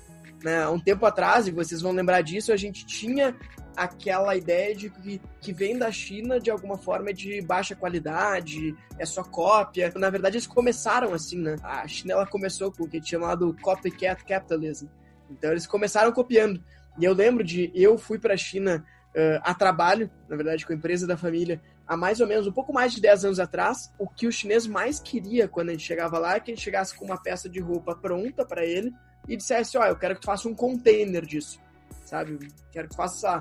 [0.42, 0.62] Né?
[0.62, 3.36] Há um tempo atrás, e vocês vão lembrar disso, a gente tinha
[3.76, 9.04] aquela ideia de que, que vem da China de alguma forma de baixa qualidade, é
[9.04, 9.92] só cópia.
[9.96, 11.56] Na verdade, eles começaram assim, né?
[11.62, 14.86] A China ela começou com o que é chamado copycat capitalism.
[15.30, 16.62] Então, eles começaram copiando.
[16.98, 18.84] E eu lembro de eu fui para a China
[19.16, 22.52] uh, a trabalho, na verdade, com a empresa da família, há mais ou menos um
[22.52, 23.92] pouco mais de 10 anos atrás.
[23.98, 26.62] O que o chinês mais queria quando a gente chegava lá é que a gente
[26.62, 28.92] chegasse com uma peça de roupa pronta para ele
[29.26, 31.58] e dissesse, ó, oh, eu quero que tu faça um container disso,
[32.04, 32.38] sabe?
[32.70, 33.40] Quero que tu faça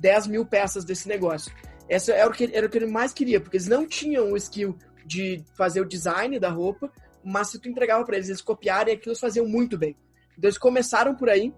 [0.00, 1.54] 10 mil peças desse negócio.
[1.88, 4.36] Essa era o, que, era o que ele mais queria, porque eles não tinham o
[4.36, 6.90] skill de fazer o design da roupa,
[7.24, 9.96] mas se tu entregava para eles, eles copiarem aquilo, eles faziam muito bem.
[10.36, 11.52] Então eles começaram por aí,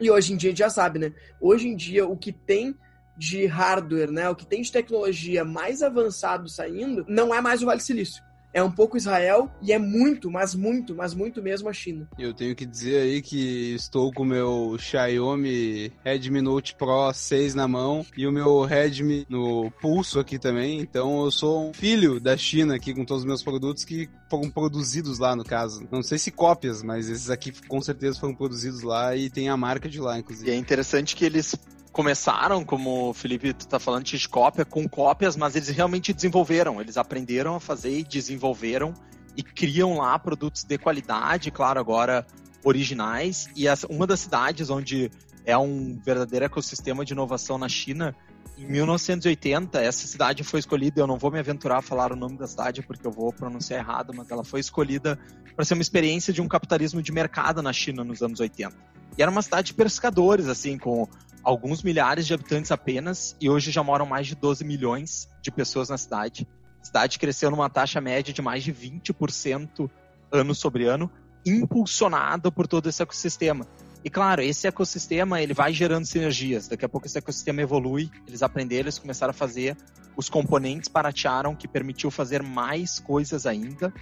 [0.00, 1.12] e hoje em dia a gente já sabe, né?
[1.40, 2.74] Hoje em dia o que tem
[3.16, 4.28] de hardware, né?
[4.30, 8.62] O que tem de tecnologia mais avançado saindo, não é mais o Vale Silício é
[8.62, 12.08] um pouco Israel e é muito, mas muito, mas muito mesmo a China.
[12.18, 17.54] Eu tenho que dizer aí que estou com o meu Xiaomi Redmi Note Pro 6
[17.54, 20.80] na mão e o meu Redmi no pulso aqui também.
[20.80, 24.50] Então eu sou um filho da China aqui com todos os meus produtos que foram
[24.50, 25.86] produzidos lá no caso.
[25.90, 29.56] Não sei se cópias, mas esses aqui com certeza foram produzidos lá e tem a
[29.56, 30.50] marca de lá, inclusive.
[30.50, 31.54] E é interessante que eles
[31.92, 36.96] começaram, como o Felipe está falando, de cópia, com cópias, mas eles realmente desenvolveram, eles
[36.96, 38.94] aprenderam a fazer e desenvolveram
[39.36, 42.26] e criam lá produtos de qualidade, claro, agora
[42.64, 43.48] originais.
[43.56, 45.10] E essa, uma das cidades onde
[45.44, 48.14] é um verdadeiro ecossistema de inovação na China,
[48.60, 52.36] em 1980, essa cidade foi escolhida, eu não vou me aventurar a falar o nome
[52.36, 55.18] da cidade porque eu vou pronunciar errado, mas ela foi escolhida
[55.56, 58.76] para ser uma experiência de um capitalismo de mercado na China nos anos 80.
[59.16, 61.08] E era uma cidade de pescadores, assim, com
[61.42, 65.88] alguns milhares de habitantes apenas, e hoje já moram mais de 12 milhões de pessoas
[65.88, 66.46] na cidade.
[66.80, 69.90] A cidade cresceu numa taxa média de mais de 20%
[70.32, 71.10] ano sobre ano,
[71.44, 73.66] impulsionada por todo esse ecossistema.
[74.04, 76.68] E claro, esse ecossistema ele vai gerando sinergias.
[76.68, 79.76] Daqui a pouco esse ecossistema evolui, eles aprenderam, eles começaram a fazer
[80.16, 83.92] os componentes baratearam, que permitiu fazer mais coisas ainda.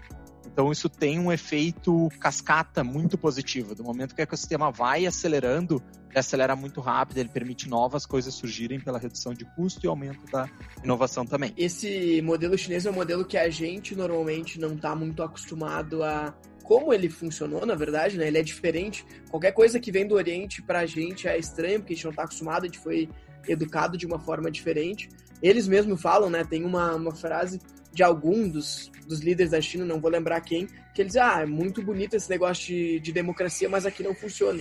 [0.58, 3.76] Então isso tem um efeito cascata muito positivo.
[3.76, 8.34] Do momento que o ecossistema vai acelerando, ele acelera muito rápido, ele permite novas coisas
[8.34, 10.50] surgirem pela redução de custo e aumento da
[10.82, 11.54] inovação também.
[11.56, 16.34] Esse modelo chinês é um modelo que a gente normalmente não está muito acostumado a
[16.64, 18.26] como ele funcionou, na verdade, né?
[18.26, 19.06] Ele é diferente.
[19.30, 22.24] Qualquer coisa que vem do Oriente pra gente é estranho, porque a gente não está
[22.24, 23.08] acostumado, a gente foi
[23.46, 25.08] educado de uma forma diferente.
[25.40, 26.42] Eles mesmos falam, né?
[26.42, 27.60] Tem uma, uma frase
[27.92, 31.46] de algum dos, dos líderes da China, não vou lembrar quem, que eles ah, é
[31.46, 34.60] muito bonito esse negócio de, de democracia, mas aqui não funciona.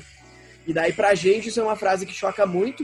[0.66, 2.84] E daí pra gente isso é uma frase que choca muito,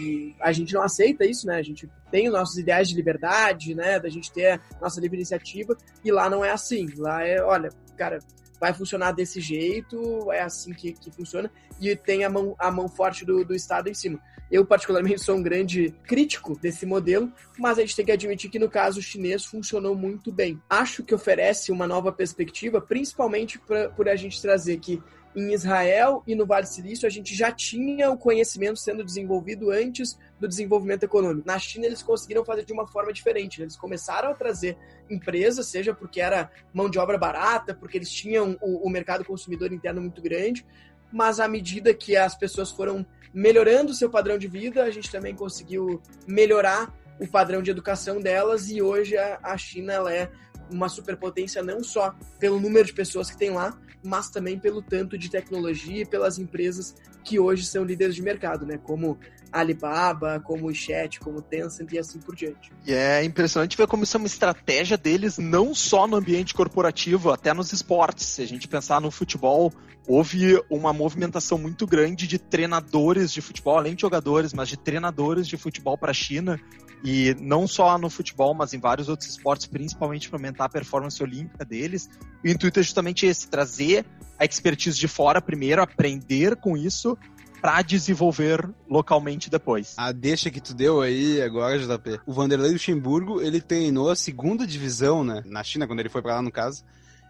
[0.00, 1.56] e a gente não aceita isso, né?
[1.56, 4.00] A gente tem os nossos ideais de liberdade, né?
[4.00, 6.88] Da gente ter a nossa livre iniciativa, e lá não é assim.
[6.96, 8.18] Lá é, olha, cara,
[8.58, 12.88] vai funcionar desse jeito, é assim que, que funciona, e tem a mão, a mão
[12.88, 14.20] forte do, do Estado em cima.
[14.52, 18.58] Eu, particularmente, sou um grande crítico desse modelo, mas a gente tem que admitir que,
[18.58, 20.60] no caso chinês, funcionou muito bem.
[20.68, 25.02] Acho que oferece uma nova perspectiva, principalmente pra, por a gente trazer que
[25.34, 29.70] em Israel e no Vale do Silício, a gente já tinha o conhecimento sendo desenvolvido
[29.70, 31.46] antes do desenvolvimento econômico.
[31.46, 33.62] Na China, eles conseguiram fazer de uma forma diferente.
[33.62, 34.76] Eles começaram a trazer
[35.08, 39.72] empresas, seja porque era mão de obra barata, porque eles tinham o, o mercado consumidor
[39.72, 40.66] interno muito grande,
[41.12, 45.10] mas à medida que as pessoas foram melhorando o seu padrão de vida, a gente
[45.10, 48.68] também conseguiu melhorar o padrão de educação delas.
[48.68, 50.30] E hoje a, China ela é
[50.70, 55.16] uma superpotência não só pelo número de pessoas que tem lá, mas também pelo tanto
[55.16, 56.94] de tecnologia e pelas empresas
[57.24, 58.78] que hoje são líderes de mercado, né?
[58.78, 59.18] Como
[59.52, 62.72] Alibaba, como o Chat, como o Tencent e assim por diante.
[62.86, 67.30] E é impressionante ver como isso é uma estratégia deles, não só no ambiente corporativo,
[67.30, 68.26] até nos esportes.
[68.26, 69.70] Se a gente pensar no futebol,
[70.06, 75.46] houve uma movimentação muito grande de treinadores de futebol, além de jogadores, mas de treinadores
[75.46, 76.58] de futebol para a China.
[77.04, 81.20] E não só no futebol, mas em vários outros esportes, principalmente para aumentar a performance
[81.22, 82.08] olímpica deles.
[82.44, 84.04] o intuito é justamente esse: trazer
[84.38, 87.18] a expertise de fora primeiro, aprender com isso,
[87.62, 89.94] para desenvolver localmente depois.
[89.96, 92.20] A deixa que tu deu aí agora, JP.
[92.26, 95.44] O Vanderlei Luxemburgo, ele treinou a segunda divisão, né?
[95.46, 96.84] Na China, quando ele foi para lá, no caso.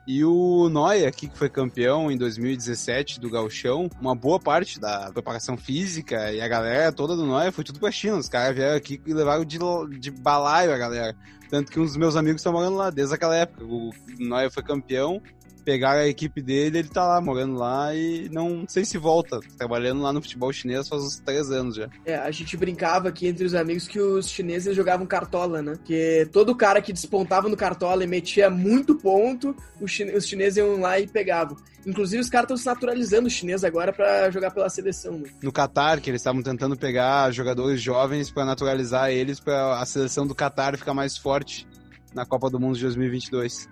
[0.07, 5.13] E o Noia, aqui, que foi campeão em 2017 do Galchão, uma boa parte da
[5.13, 8.17] preparação física e a galera toda do Noia foi tudo pra China.
[8.17, 9.59] Os caras vieram aqui e levaram de,
[10.01, 11.17] de balaio a galera.
[11.49, 13.65] Tanto que uns dos meus amigos estão morando lá desde aquela época.
[13.65, 15.23] O Noia foi campeão
[15.65, 20.03] pegaram a equipe dele, ele tá lá, morando lá e não sei se volta, trabalhando
[20.03, 21.89] lá no futebol chinês faz uns três anos já.
[22.05, 25.79] É, a gente brincava aqui entre os amigos que os chineses jogavam cartola, né?
[25.85, 30.99] Que todo cara que despontava no cartola e metia muito ponto, os, chineses iam lá
[30.99, 31.57] e pegavam.
[31.87, 35.19] Inclusive, os caras estão se naturalizando os chineses agora para jogar pela seleção.
[35.19, 35.31] Né?
[35.43, 40.27] No Qatar, que eles estavam tentando pegar jogadores jovens para naturalizar eles para a seleção
[40.27, 41.67] do Qatar ficar mais forte
[42.15, 43.69] na Copa do Mundo de 2022.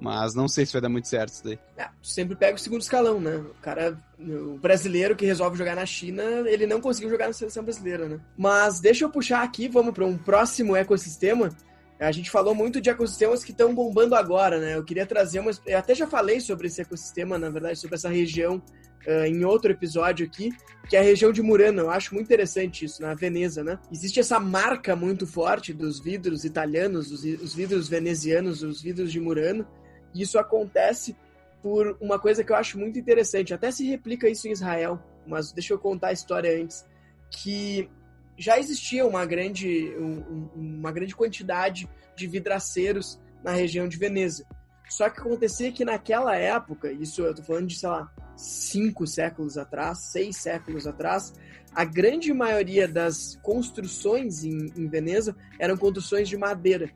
[0.00, 1.58] Mas não sei se vai dar muito certo isso daí.
[1.76, 3.36] É, sempre pega o segundo escalão, né?
[3.36, 7.64] O cara, o brasileiro que resolve jogar na China, ele não conseguiu jogar na seleção
[7.64, 8.20] brasileira, né?
[8.36, 11.50] Mas deixa eu puxar aqui, vamos para um próximo ecossistema.
[11.98, 14.76] A gente falou muito de ecossistemas que estão bombando agora, né?
[14.76, 15.50] Eu queria trazer uma.
[15.66, 18.62] Eu até já falei sobre esse ecossistema, na verdade, sobre essa região
[19.04, 20.52] uh, em outro episódio aqui,
[20.88, 21.80] que é a região de Murano.
[21.80, 23.80] Eu acho muito interessante isso, na Veneza, né?
[23.90, 29.18] Existe essa marca muito forte dos vidros italianos, os, os vidros venezianos, os vidros de
[29.18, 29.66] Murano.
[30.14, 31.16] Isso acontece
[31.62, 33.54] por uma coisa que eu acho muito interessante.
[33.54, 36.86] Até se replica isso em Israel, mas deixa eu contar a história antes.
[37.30, 37.90] Que
[38.36, 44.46] já existia uma grande, um, uma grande quantidade de vidraceiros na região de Veneza.
[44.88, 49.58] Só que acontecia que naquela época, isso eu tô falando de, sei lá, cinco séculos
[49.58, 51.34] atrás, seis séculos atrás,
[51.74, 56.90] a grande maioria das construções em, em Veneza eram construções de madeira.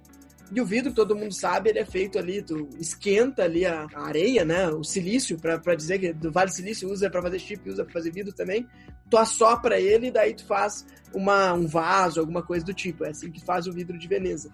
[0.54, 4.44] E o vidro, todo mundo sabe, ele é feito ali, tu esquenta ali a, areia,
[4.44, 4.68] né?
[4.68, 8.12] O silício, para dizer que do Vale Silício usa para fazer chip, usa para fazer
[8.12, 8.68] vidro também.
[9.08, 10.84] Tu assopra ele e daí tu faz
[11.14, 13.02] uma, um vaso, alguma coisa do tipo.
[13.02, 14.52] É assim que faz o vidro de Veneza.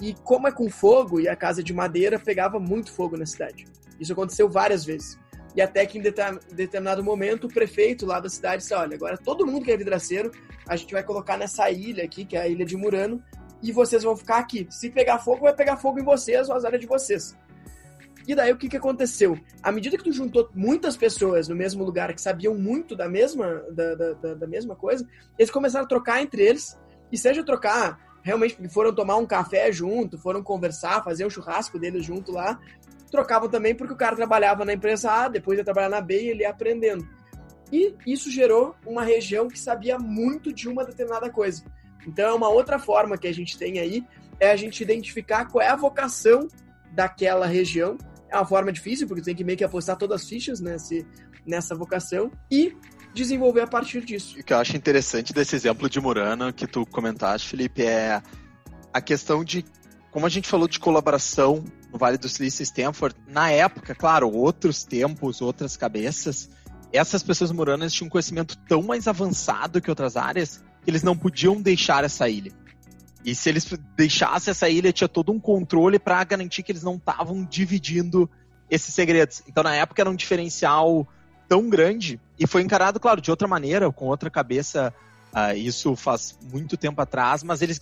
[0.00, 3.66] E como é com fogo e a casa de madeira pegava muito fogo na cidade.
[4.00, 5.16] Isso aconteceu várias vezes.
[5.54, 9.46] E até que em determinado momento o prefeito lá da cidade disse: olha, agora todo
[9.46, 10.32] mundo que é vidraceiro,
[10.66, 13.22] a gente vai colocar nessa ilha aqui, que é a ilha de Murano,
[13.62, 14.66] e vocês vão ficar aqui.
[14.70, 17.36] Se pegar fogo, vai pegar fogo em vocês ou as áreas de vocês.
[18.26, 19.38] E daí o que, que aconteceu?
[19.62, 23.64] À medida que tu juntou muitas pessoas no mesmo lugar que sabiam muito da mesma,
[23.72, 25.06] da, da, da mesma coisa,
[25.38, 26.78] eles começaram a trocar entre eles,
[27.10, 32.04] e seja trocar, realmente foram tomar um café junto, foram conversar, fazer um churrasco deles
[32.04, 32.60] junto lá,
[33.10, 36.28] trocavam também porque o cara trabalhava na empresa A, depois ia trabalhar na B e
[36.28, 37.08] ele ia aprendendo.
[37.72, 41.64] E isso gerou uma região que sabia muito de uma determinada coisa.
[42.06, 44.04] Então é uma outra forma que a gente tem aí,
[44.38, 46.48] é a gente identificar qual é a vocação
[46.92, 47.96] daquela região.
[48.28, 51.06] É uma forma difícil, porque tem que meio que apostar todas as fichas nesse,
[51.46, 52.76] nessa vocação e
[53.12, 54.38] desenvolver a partir disso.
[54.38, 58.22] O que eu acho interessante desse exemplo de Murano que tu comentaste, Felipe, é
[58.92, 59.64] a questão de
[60.10, 64.30] como a gente falou de colaboração no Vale do Silício e Stanford, na época, claro,
[64.30, 66.50] outros tempos, outras cabeças,
[66.92, 71.16] essas pessoas muranas tinham um conhecimento tão mais avançado que outras áreas que eles não
[71.16, 72.52] podiam deixar essa ilha.
[73.24, 76.96] E se eles deixassem essa ilha, tinha todo um controle para garantir que eles não
[76.96, 78.28] estavam dividindo
[78.70, 79.42] esses segredos.
[79.46, 81.06] Então, na época, era um diferencial
[81.48, 84.94] tão grande e foi encarado, claro, de outra maneira, com outra cabeça.
[85.34, 87.80] Uh, isso faz muito tempo atrás, mas eles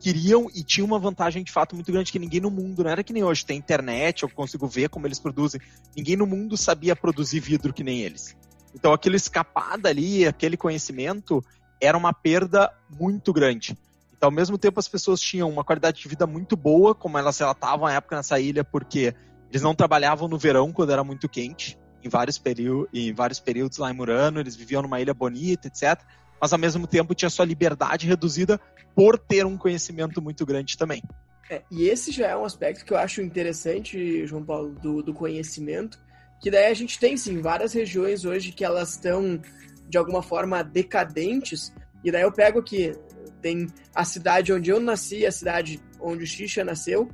[0.00, 3.04] queriam e tinham uma vantagem de fato muito grande que ninguém no mundo, não era
[3.04, 5.60] que nem hoje, tem internet, eu consigo ver como eles produzem.
[5.94, 8.34] Ninguém no mundo sabia produzir vidro que nem eles.
[8.74, 11.44] Então, aquilo escapar dali, aquele conhecimento,
[11.80, 13.76] era uma perda muito grande.
[14.16, 17.38] Então, ao mesmo tempo, as pessoas tinham uma qualidade de vida muito boa, como elas
[17.38, 19.14] relatavam à época nessa ilha, porque
[19.48, 23.78] eles não trabalhavam no verão quando era muito quente, em vários, períodos, em vários períodos
[23.78, 26.02] lá em Murano, eles viviam numa ilha bonita, etc.
[26.40, 28.60] Mas, ao mesmo tempo, tinha sua liberdade reduzida
[28.94, 31.02] por ter um conhecimento muito grande também.
[31.50, 35.14] É, e esse já é um aspecto que eu acho interessante, João Paulo, do, do
[35.14, 35.98] conhecimento,
[36.40, 39.40] que daí a gente tem, sim, várias regiões hoje que elas estão
[39.90, 41.72] de alguma forma decadentes.
[42.02, 42.94] E daí eu pego que
[43.42, 47.08] tem a cidade onde eu nasci, a cidade onde o Xixa nasceu,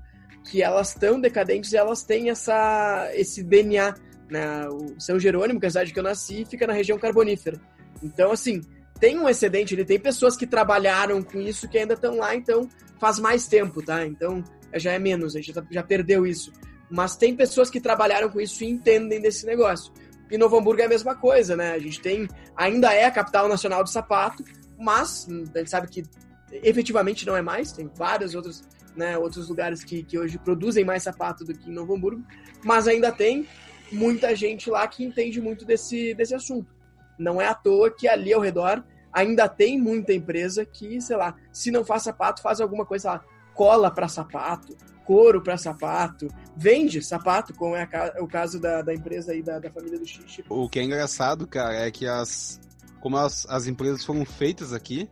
[0.45, 3.95] que elas estão decadentes e elas têm essa, esse DNA.
[4.31, 4.69] Né?
[4.69, 7.61] O São Jerônimo, que é a cidade que eu nasci, fica na região carbonífera.
[8.03, 8.61] Então, assim,
[9.01, 12.69] tem um excedente, ele tem pessoas que trabalharam com isso que ainda estão lá, então
[12.99, 14.07] faz mais tempo, tá?
[14.07, 14.43] Então
[14.75, 16.53] já é menos, a gente já, já perdeu isso.
[16.91, 19.93] Mas tem pessoas que trabalharam com isso e entendem desse negócio.
[20.31, 21.73] E Novo Hamburgo é a mesma coisa, né?
[21.73, 24.45] A gente tem, ainda é a capital nacional do sapato,
[24.79, 26.05] mas a gente sabe que
[26.53, 28.63] efetivamente não é mais, tem vários outros,
[28.95, 32.25] né, outros lugares que, que hoje produzem mais sapato do que em Novo Hamburgo,
[32.65, 33.47] mas ainda tem
[33.91, 36.75] muita gente lá que entende muito desse, desse assunto.
[37.19, 41.35] Não é à toa que ali ao redor ainda tem muita empresa que, sei lá,
[41.53, 43.25] se não faz sapato, faz alguma coisa lá,
[43.57, 47.89] cola para sapato, couro para sapato, vende sapato, como é
[48.21, 50.45] o caso da, da empresa aí da, da família do Xixi.
[50.49, 52.61] O que é engraçado, cara, é que as
[53.01, 55.09] como as, as empresas foram feitas aqui,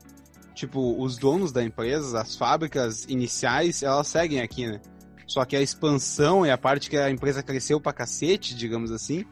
[0.53, 4.80] tipo, os donos da empresa, as fábricas iniciais, elas seguem aqui, né?
[5.28, 9.24] Só que a expansão e a parte que a empresa cresceu pra cacete, digamos assim,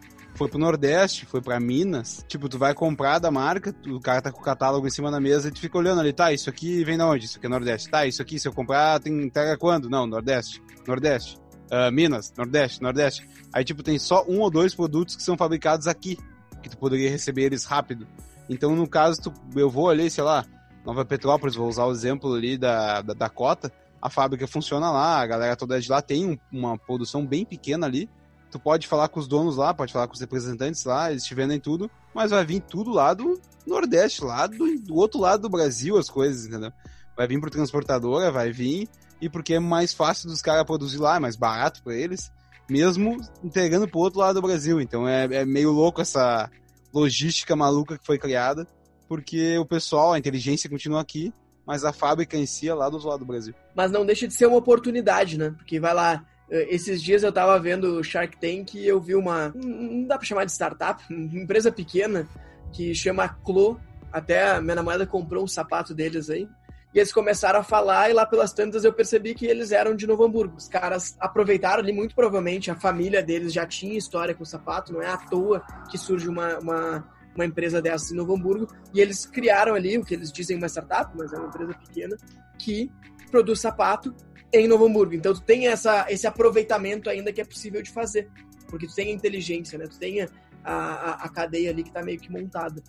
[0.43, 2.24] foi pro Nordeste, foi para Minas.
[2.26, 5.20] Tipo, tu vai comprar da marca, o cara tá com o catálogo em cima da
[5.20, 7.26] mesa e tu fica olhando ali, tá, isso aqui vem de onde?
[7.26, 7.88] Isso aqui é Nordeste.
[7.88, 9.88] Tá, isso aqui, se eu comprar, tem entrega quando?
[9.88, 10.61] Não, Nordeste.
[10.86, 11.38] Nordeste.
[11.70, 13.28] Uh, Minas, Nordeste, Nordeste.
[13.53, 16.18] Aí, tipo, tem só um ou dois produtos que são fabricados aqui,
[16.61, 18.07] que tu poderia receber eles rápido.
[18.49, 20.45] Então, no caso, tu, eu vou ali, sei lá,
[20.84, 25.26] Nova Petrópolis, vou usar o exemplo ali da, da Dakota, a fábrica funciona lá, a
[25.26, 28.11] galera toda de lá tem um, uma produção bem pequena ali,
[28.53, 31.34] tu pode falar com os donos lá, pode falar com os representantes lá, eles te
[31.34, 35.48] vendem tudo, mas vai vir tudo lá do Nordeste, lá do, do outro lado do
[35.48, 36.70] Brasil as coisas, entendeu?
[37.16, 38.88] Vai vir pro transportadora, vai vir,
[39.20, 42.30] e porque é mais fácil dos caras produzir lá, é mais barato para eles,
[42.68, 44.80] mesmo entregando pro outro lado do Brasil.
[44.80, 46.50] Então é, é meio louco essa
[46.92, 48.66] logística maluca que foi criada,
[49.09, 51.32] porque o pessoal, a inteligência continua aqui,
[51.66, 53.55] mas a fábrica em si é lá do outro lado do Brasil.
[53.74, 55.50] Mas não deixa de ser uma oportunidade, né?
[55.57, 56.24] Porque vai lá,
[56.68, 59.53] esses dias eu tava vendo Shark Tank e eu vi uma.
[59.55, 62.28] Não dá pra chamar de startup, uma empresa pequena
[62.72, 63.80] que chama Clo.
[64.12, 66.46] Até a minha namorada comprou um sapato deles aí.
[66.94, 70.07] E eles começaram a falar, e lá pelas tantas eu percebi que eles eram de
[70.07, 70.59] Novo Hamburgo.
[70.59, 74.92] Os caras aproveitaram ali, muito provavelmente, a família deles já tinha história com o sapato,
[74.92, 78.68] não é à toa que surge uma, uma, uma empresa dessas em Novo Hamburgo.
[78.92, 82.14] E eles criaram ali o que eles dizem uma startup, mas é uma empresa pequena,
[82.59, 82.92] que
[83.30, 84.14] produz sapato
[84.53, 85.14] em Novo Hamburgo.
[85.14, 88.28] Então tu tem essa, esse aproveitamento ainda que é possível de fazer.
[88.68, 89.86] Porque tu tem a inteligência, né?
[89.86, 90.28] Tu tem a,
[90.64, 92.82] a, a cadeia ali que está meio que montada.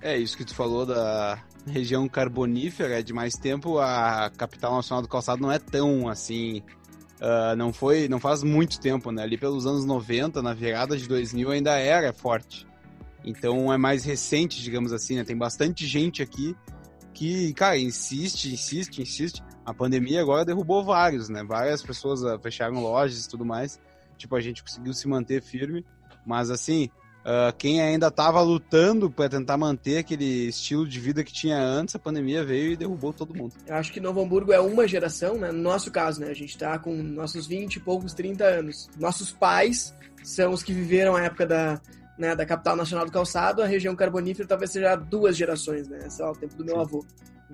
[0.00, 5.00] É, isso que tu falou da região carbonífera, é de mais tempo, a capital nacional
[5.00, 6.62] do calçado não é tão assim.
[7.16, 9.22] Uh, não foi, não faz muito tempo, né?
[9.22, 12.66] Ali pelos anos 90, na virada de 2000, ainda era forte.
[13.24, 15.24] Então é mais recente, digamos assim, né?
[15.24, 16.54] Tem bastante gente aqui
[17.14, 19.42] que, cara, insiste, insiste, insiste.
[19.64, 21.42] A pandemia agora derrubou vários, né?
[21.42, 23.80] Várias pessoas uh, fecharam lojas e tudo mais.
[24.16, 25.84] Tipo, a gente conseguiu se manter firme.
[26.26, 26.90] Mas, assim,
[27.24, 31.94] uh, quem ainda estava lutando para tentar manter aquele estilo de vida que tinha antes,
[31.94, 33.54] a pandemia veio e derrubou todo mundo.
[33.66, 35.50] Eu acho que Novo Hamburgo é uma geração, né?
[35.50, 36.28] No nosso caso, né?
[36.28, 38.90] A gente tá com nossos 20 e poucos, 30 anos.
[38.98, 41.80] Nossos pais são os que viveram a época da,
[42.18, 46.00] né, da capital nacional do calçado, a região carbonífera talvez seja duas gerações, né?
[46.06, 46.80] Esse é o tempo do meu Sim.
[46.80, 47.04] avô.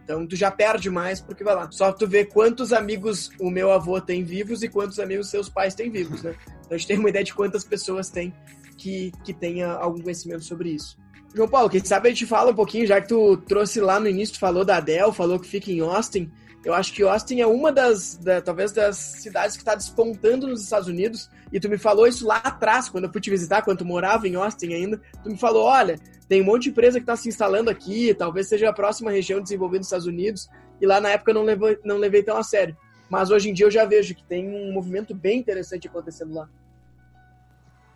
[0.02, 1.70] Então tu já perde mais porque vai lá.
[1.70, 5.74] Só tu vê quantos amigos o meu avô tem vivos e quantos amigos seus pais
[5.74, 6.34] têm vivos, né?
[6.70, 8.32] Então a gente tem uma ideia de quantas pessoas tem
[8.78, 10.96] que, que tenha algum conhecimento sobre isso.
[11.34, 14.08] João Paulo, quem sabe a gente fala um pouquinho, já que tu trouxe lá no
[14.08, 16.30] início, tu falou da Dell, falou que fica em Austin.
[16.64, 20.62] Eu acho que Austin é uma das, da, talvez, das cidades que está despontando nos
[20.62, 21.30] Estados Unidos.
[21.52, 24.28] E tu me falou isso lá atrás, quando eu fui te visitar, quando tu morava
[24.28, 25.00] em Austin ainda.
[25.22, 25.98] Tu me falou, olha,
[26.28, 29.40] tem um monte de empresa que está se instalando aqui, talvez seja a próxima região
[29.40, 30.48] desenvolvida nos Estados Unidos.
[30.80, 32.76] E lá na época eu não, levei, não levei tão a sério.
[33.08, 36.48] Mas hoje em dia eu já vejo que tem um movimento bem interessante acontecendo lá.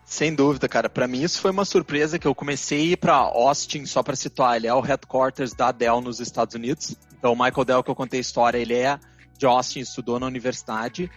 [0.03, 0.89] Sem dúvida, cara.
[0.89, 4.15] Para mim isso foi uma surpresa que eu comecei a ir para Austin só para
[4.15, 4.57] situar.
[4.57, 6.95] Ele é o headquarters da Dell nos Estados Unidos.
[7.17, 8.99] Então o Michael Dell que eu contei a história, ele é
[9.37, 11.09] de Austin, estudou na universidade.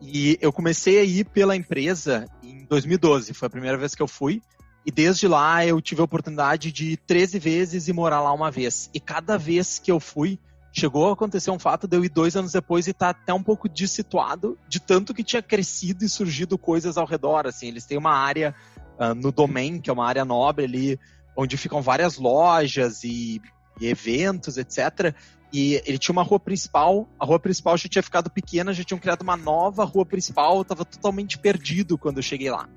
[0.00, 3.32] E eu comecei a ir pela empresa em 2012.
[3.34, 4.42] Foi a primeira vez que eu fui.
[4.84, 8.50] E desde lá eu tive a oportunidade de ir 13 vezes e morar lá uma
[8.50, 8.88] vez.
[8.94, 10.38] E cada vez que eu fui,
[10.72, 13.34] chegou a acontecer um fato de eu ir dois anos depois e estar tá até
[13.34, 17.46] um pouco dissituado de tanto que tinha crescido e surgido coisas ao redor.
[17.46, 18.54] Assim, eles têm uma área
[18.98, 21.00] uh, no domain, que é uma área nobre ali,
[21.34, 23.40] onde ficam várias lojas e,
[23.80, 25.14] e, eventos, etc.
[25.52, 28.98] E ele tinha uma rua principal, a rua principal já tinha ficado pequena, já tinham
[28.98, 32.68] criado uma nova rua principal, eu estava totalmente perdido quando eu cheguei lá.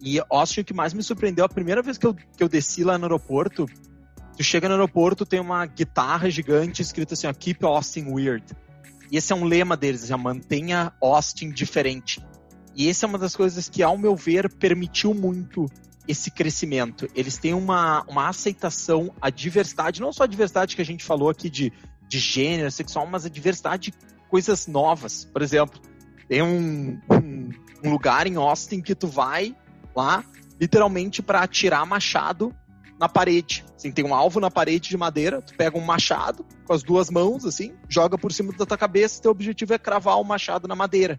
[0.00, 2.84] E Austin, o que mais me surpreendeu, a primeira vez que eu, que eu desci
[2.84, 3.66] lá no aeroporto,
[4.40, 8.42] Tu chega no aeroporto, tem uma guitarra gigante escrita assim, ó, Keep Austin Weird.
[9.12, 12.24] E esse é um lema deles, já mantenha Austin diferente.
[12.74, 15.66] E essa é uma das coisas que, ao meu ver, permitiu muito
[16.08, 17.06] esse crescimento.
[17.14, 21.28] Eles têm uma, uma aceitação à diversidade, não só a diversidade que a gente falou
[21.28, 21.70] aqui de,
[22.10, 23.94] de gênero, sexual, mas a diversidade de
[24.28, 25.24] coisas novas.
[25.24, 25.80] Por exemplo,
[26.28, 27.50] tem um, um,
[27.84, 29.56] um lugar em Austin que tu vai
[29.94, 30.24] lá,
[30.60, 32.52] literalmente, para atirar machado
[32.98, 33.64] na parede.
[33.76, 37.08] Assim, tem um alvo na parede de madeira, tu pega um machado com as duas
[37.10, 40.74] mãos, assim, joga por cima da tua cabeça, teu objetivo é cravar o machado na
[40.74, 41.18] madeira.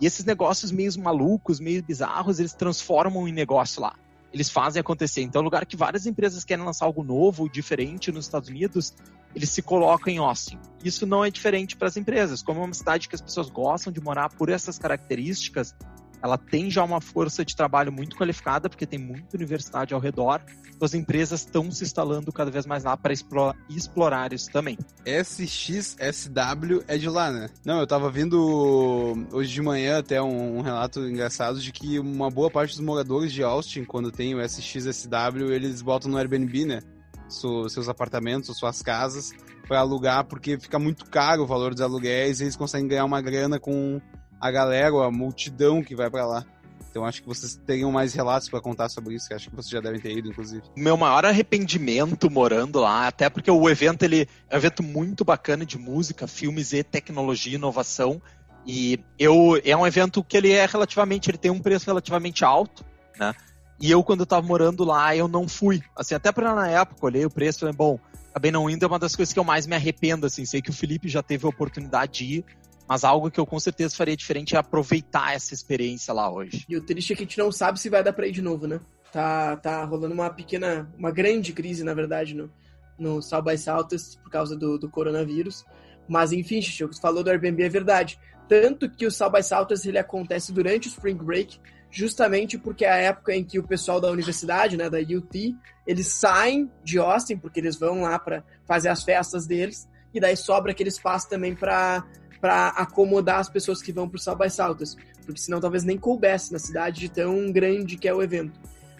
[0.00, 3.94] E esses negócios meio malucos, meio bizarros, eles transformam em negócio lá
[4.32, 5.22] eles fazem acontecer.
[5.22, 8.94] Então, é um lugar que várias empresas querem lançar algo novo, diferente nos Estados Unidos,
[9.34, 10.58] eles se colocam em Austin.
[10.84, 12.42] Isso não é diferente para as empresas.
[12.42, 15.74] Como é uma cidade que as pessoas gostam de morar por essas características,
[16.22, 20.40] ela tem já uma força de trabalho muito qualificada, porque tem muita universidade ao redor.
[20.68, 24.78] Então as empresas estão se instalando cada vez mais lá para explorar isso também.
[25.04, 27.48] SXSW é de lá, né?
[27.64, 32.30] Não, eu tava vendo hoje de manhã até um, um relato engraçado de que uma
[32.30, 36.80] boa parte dos moradores de Austin, quando tem o SXSW, eles botam no Airbnb, né?
[37.28, 39.30] seus apartamentos, suas casas,
[39.66, 43.22] para alugar, porque fica muito caro o valor dos aluguéis e eles conseguem ganhar uma
[43.22, 44.00] grana com
[44.40, 46.46] a galera, a multidão que vai para lá.
[46.90, 49.70] Então acho que vocês teriam mais relatos para contar sobre isso, que acho que vocês
[49.70, 50.62] já devem ter ido, inclusive.
[50.76, 55.64] Meu maior arrependimento morando lá, até porque o evento ele é um evento muito bacana
[55.64, 58.20] de música, filmes e tecnologia e inovação.
[58.66, 62.84] E eu é um evento que ele é relativamente, ele tem um preço relativamente alto,
[63.18, 63.32] né?
[63.80, 65.80] E eu quando eu tava morando lá, eu não fui.
[65.96, 67.98] Assim, até para na época, olhei o preço, falei, bom,
[68.30, 70.70] acabei não indo, é uma das coisas que eu mais me arrependo, assim, sei que
[70.70, 72.44] o Felipe já teve a oportunidade de ir,
[72.90, 76.64] mas algo que eu com certeza faria diferente é aproveitar essa experiência lá hoje.
[76.68, 78.42] E o triste é que a gente não sabe se vai dar pra ir de
[78.42, 78.80] novo, né?
[79.12, 82.50] Tá, tá rolando uma pequena, uma grande crise, na verdade, no,
[82.98, 85.64] no South by Southwest por causa do, do coronavírus.
[86.08, 88.18] Mas enfim, o que falou do Airbnb é verdade.
[88.48, 91.60] Tanto que o South by Southwest ele acontece durante o Spring Break,
[91.92, 96.08] justamente porque é a época em que o pessoal da universidade, né, da UT, eles
[96.08, 100.72] saem de Austin, porque eles vão lá para fazer as festas deles, e daí sobra
[100.72, 102.04] aquele espaço também para
[102.40, 106.52] para acomodar as pessoas que vão pro South by Southwest, porque senão talvez nem coubesse
[106.52, 108.58] na cidade de tão grande que é o evento.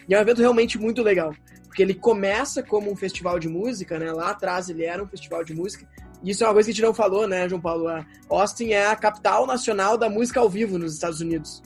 [0.08, 1.34] E é um evento realmente muito legal,
[1.66, 4.12] porque ele começa como um festival de música, né?
[4.12, 5.86] Lá atrás ele era um festival de música.
[6.22, 7.88] E isso é uma coisa que a gente não falou, né, João Paulo?
[7.88, 11.62] A Austin é a capital nacional da música ao vivo nos Estados Unidos.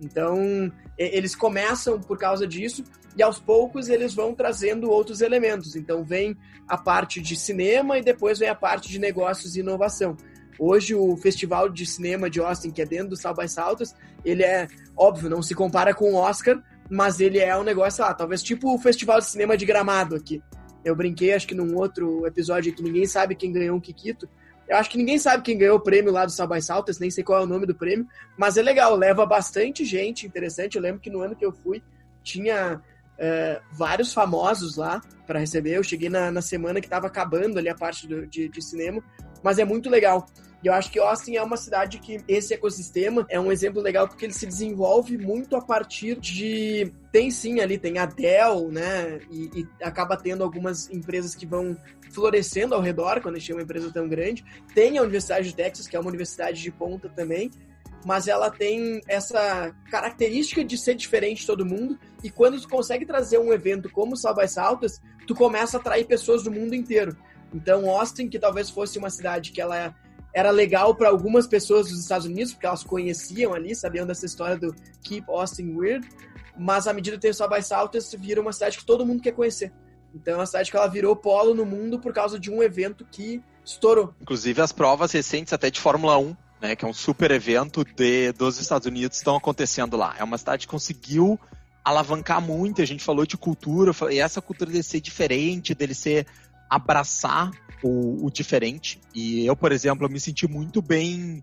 [0.00, 2.84] Então, eles começam por causa disso
[3.16, 5.76] e aos poucos eles vão trazendo outros elementos.
[5.76, 10.16] Então, vem a parte de cinema e depois vem a parte de negócios e inovação.
[10.58, 13.94] Hoje o Festival de Cinema de Austin, que é dentro do South by Southwest,
[14.24, 18.12] ele é, óbvio, não se compara com o Oscar, mas ele é um negócio lá,
[18.14, 20.42] talvez tipo o Festival de Cinema de Gramado aqui.
[20.84, 24.28] Eu brinquei, acho que num outro episódio que ninguém sabe quem ganhou um Kikito.
[24.66, 27.10] Eu acho que ninguém sabe quem ganhou o prêmio lá do South by Southwest, nem
[27.10, 28.06] sei qual é o nome do prêmio,
[28.36, 30.76] mas é legal, leva bastante gente interessante.
[30.76, 31.82] Eu lembro que no ano que eu fui,
[32.22, 32.80] tinha
[33.18, 35.76] é, vários famosos lá para receber.
[35.76, 39.02] Eu cheguei na, na semana que estava acabando ali a parte do, de, de cinema,
[39.42, 40.26] mas é muito legal.
[40.62, 44.08] E eu acho que Austin é uma cidade que esse ecossistema é um exemplo legal
[44.08, 46.92] porque ele se desenvolve muito a partir de.
[47.12, 49.20] Tem sim ali, tem a Dell, né?
[49.30, 51.76] E, e acaba tendo algumas empresas que vão
[52.10, 54.44] florescendo ao redor quando a gente tem uma empresa tão grande.
[54.74, 57.50] Tem a Universidade de Texas, que é uma universidade de ponta também,
[58.04, 61.98] mas ela tem essa característica de ser diferente de todo mundo.
[62.22, 66.04] E quando tu consegue trazer um evento como South by Southwest, tu começa a atrair
[66.04, 67.16] pessoas do mundo inteiro.
[67.54, 69.94] Então, Austin, que talvez fosse uma cidade que ela
[70.38, 74.56] era legal para algumas pessoas dos Estados Unidos, porque elas conheciam ali, sabiam dessa história
[74.56, 74.72] do
[75.02, 76.08] Keep Austin Weird,
[76.56, 79.32] mas à medida que o South by Southwest, vira uma cidade que todo mundo quer
[79.32, 79.72] conhecer.
[80.14, 83.04] Então é uma cidade que ela virou polo no mundo por causa de um evento
[83.10, 84.14] que estourou.
[84.20, 88.30] Inclusive as provas recentes até de Fórmula 1, né, que é um super evento de,
[88.32, 90.14] dos Estados Unidos, estão acontecendo lá.
[90.18, 91.38] É uma cidade que conseguiu
[91.84, 96.26] alavancar muito, a gente falou de cultura, e essa cultura dele ser diferente, dele ser
[96.70, 97.50] abraçar
[97.82, 99.00] o, o diferente.
[99.14, 101.42] E eu, por exemplo, eu me senti muito bem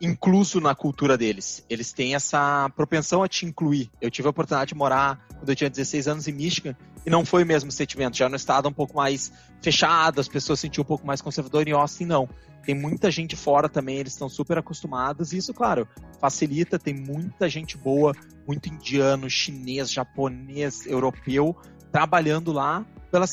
[0.00, 1.64] incluso na cultura deles.
[1.68, 3.90] Eles têm essa propensão a te incluir.
[4.00, 7.24] Eu tive a oportunidade de morar quando eu tinha 16 anos em Michigan e não
[7.24, 8.16] foi o mesmo sentimento.
[8.16, 9.32] Já no estado um pouco mais
[9.62, 11.66] fechado, as pessoas sentiam um pouco mais conservador.
[11.66, 12.28] Em Austin, não.
[12.64, 15.32] Tem muita gente fora também, eles estão super acostumados.
[15.32, 15.88] E isso, claro,
[16.20, 16.78] facilita.
[16.78, 18.12] Tem muita gente boa,
[18.46, 21.56] muito indiano, chinês, japonês, europeu,
[21.96, 23.24] trabalhando lá pela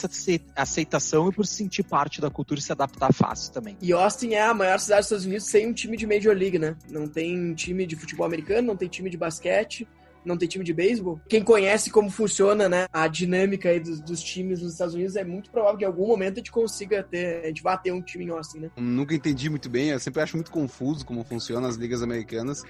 [0.55, 3.75] aceitação e por se sentir parte da cultura e se adaptar fácil também.
[3.81, 6.57] E Austin é a maior cidade dos Estados Unidos sem um time de Major League,
[6.57, 6.77] né?
[6.89, 9.85] Não tem time de futebol americano, não tem time de basquete.
[10.23, 11.19] não tem time de beisebol.
[11.27, 15.25] Quem conhece como funciona, né, a dinâmica aí dos, dos, times nos Estados Unidos, é
[15.25, 18.01] muito provável que em algum momento a gente consiga ter, a gente vá ter um
[18.01, 18.71] time assim, né?
[18.77, 22.63] Nunca entendi muito bem, eu sempre acho muito confuso como funcionam as ligas americanas,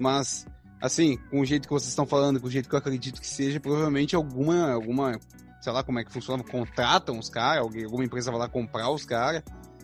[0.00, 0.44] mas
[0.80, 3.26] assim, com o jeito que vocês estão falando, com o jeito que eu acredito que
[3.26, 5.18] seja, provavelmente alguma alguma
[5.60, 9.04] sei lá como é que funciona, contratam os caras, alguma empresa vai lá comprar os
[9.04, 9.42] caras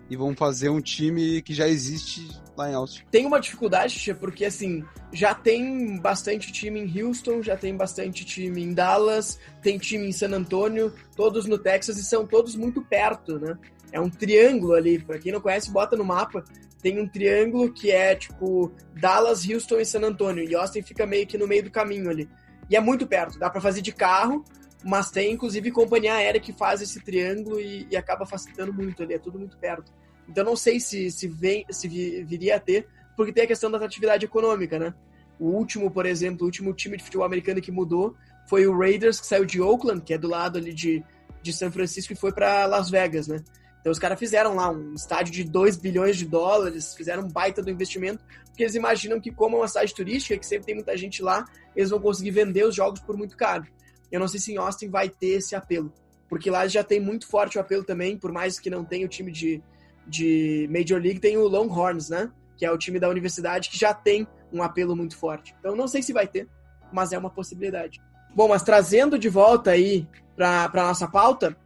[0.08, 3.02] e vão fazer um time que já existe lá em Austin.
[3.10, 8.62] Tem uma dificuldade, porque assim, já tem bastante time em Houston, já tem bastante time
[8.62, 13.38] em Dallas, tem time em San Antonio, todos no Texas e são todos muito perto,
[13.38, 13.56] né?
[13.90, 16.44] É um triângulo ali, pra quem não conhece, bota no mapa.
[16.82, 20.44] Tem um triângulo que é tipo Dallas, Houston e San Antonio.
[20.44, 22.28] E Austin fica meio que no meio do caminho ali.
[22.68, 24.44] E é muito perto, dá para fazer de carro,
[24.84, 29.14] mas tem inclusive companhia aérea que faz esse triângulo e, e acaba facilitando muito ali,
[29.14, 29.92] é tudo muito perto.
[30.28, 33.76] Então não sei se, se, vem, se viria a ter, porque tem a questão da
[33.76, 34.94] atratividade econômica, né?
[35.38, 38.14] O último, por exemplo, o último time de futebol americano que mudou
[38.48, 41.02] foi o Raiders, que saiu de Oakland, que é do lado ali de,
[41.42, 43.42] de São Francisco, e foi para Las Vegas, né?
[43.82, 47.60] Então os caras fizeram lá um estádio de 2 bilhões de dólares, fizeram um baita
[47.60, 50.96] do investimento, porque eles imaginam que como é uma cidade turística, que sempre tem muita
[50.96, 53.66] gente lá, eles vão conseguir vender os jogos por muito caro.
[54.10, 55.92] Eu não sei se em Austin vai ter esse apelo,
[56.28, 59.08] porque lá já tem muito forte o apelo também, por mais que não tenha o
[59.08, 59.60] time de,
[60.06, 62.30] de Major League, tem o Longhorns, né?
[62.56, 65.56] Que é o time da universidade que já tem um apelo muito forte.
[65.58, 66.46] Então não sei se vai ter,
[66.92, 68.00] mas é uma possibilidade.
[68.32, 70.06] Bom, mas trazendo de volta aí
[70.36, 71.56] para a nossa pauta,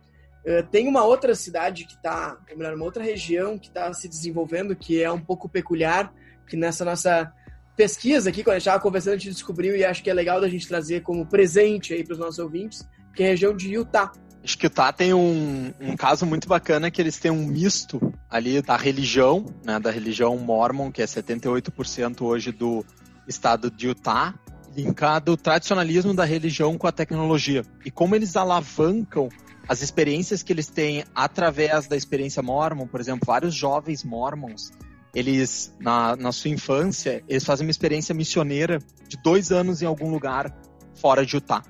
[0.70, 4.76] tem uma outra cidade que está, ou melhor, uma outra região que está se desenvolvendo,
[4.76, 6.12] que é um pouco peculiar,
[6.46, 7.32] que nessa nossa
[7.76, 10.40] pesquisa aqui, quando a gente estava conversando, a gente descobriu e acho que é legal
[10.40, 13.72] da gente trazer como presente aí para os nossos ouvintes, que é a região de
[13.72, 14.12] Utah.
[14.42, 18.62] Acho que Utah tem um, um caso muito bacana que eles têm um misto ali
[18.62, 22.84] da religião, né, da religião mormon, que é 78% hoje do
[23.26, 24.32] estado de Utah,
[24.76, 27.64] linkado o tradicionalismo da religião com a tecnologia.
[27.84, 29.28] E como eles alavancam
[29.68, 34.70] as experiências que eles têm através da experiência mormon, por exemplo, vários jovens mormons,
[35.14, 40.10] eles, na, na sua infância, eles fazem uma experiência missioneira de dois anos em algum
[40.10, 40.54] lugar
[40.94, 41.62] fora de Utah.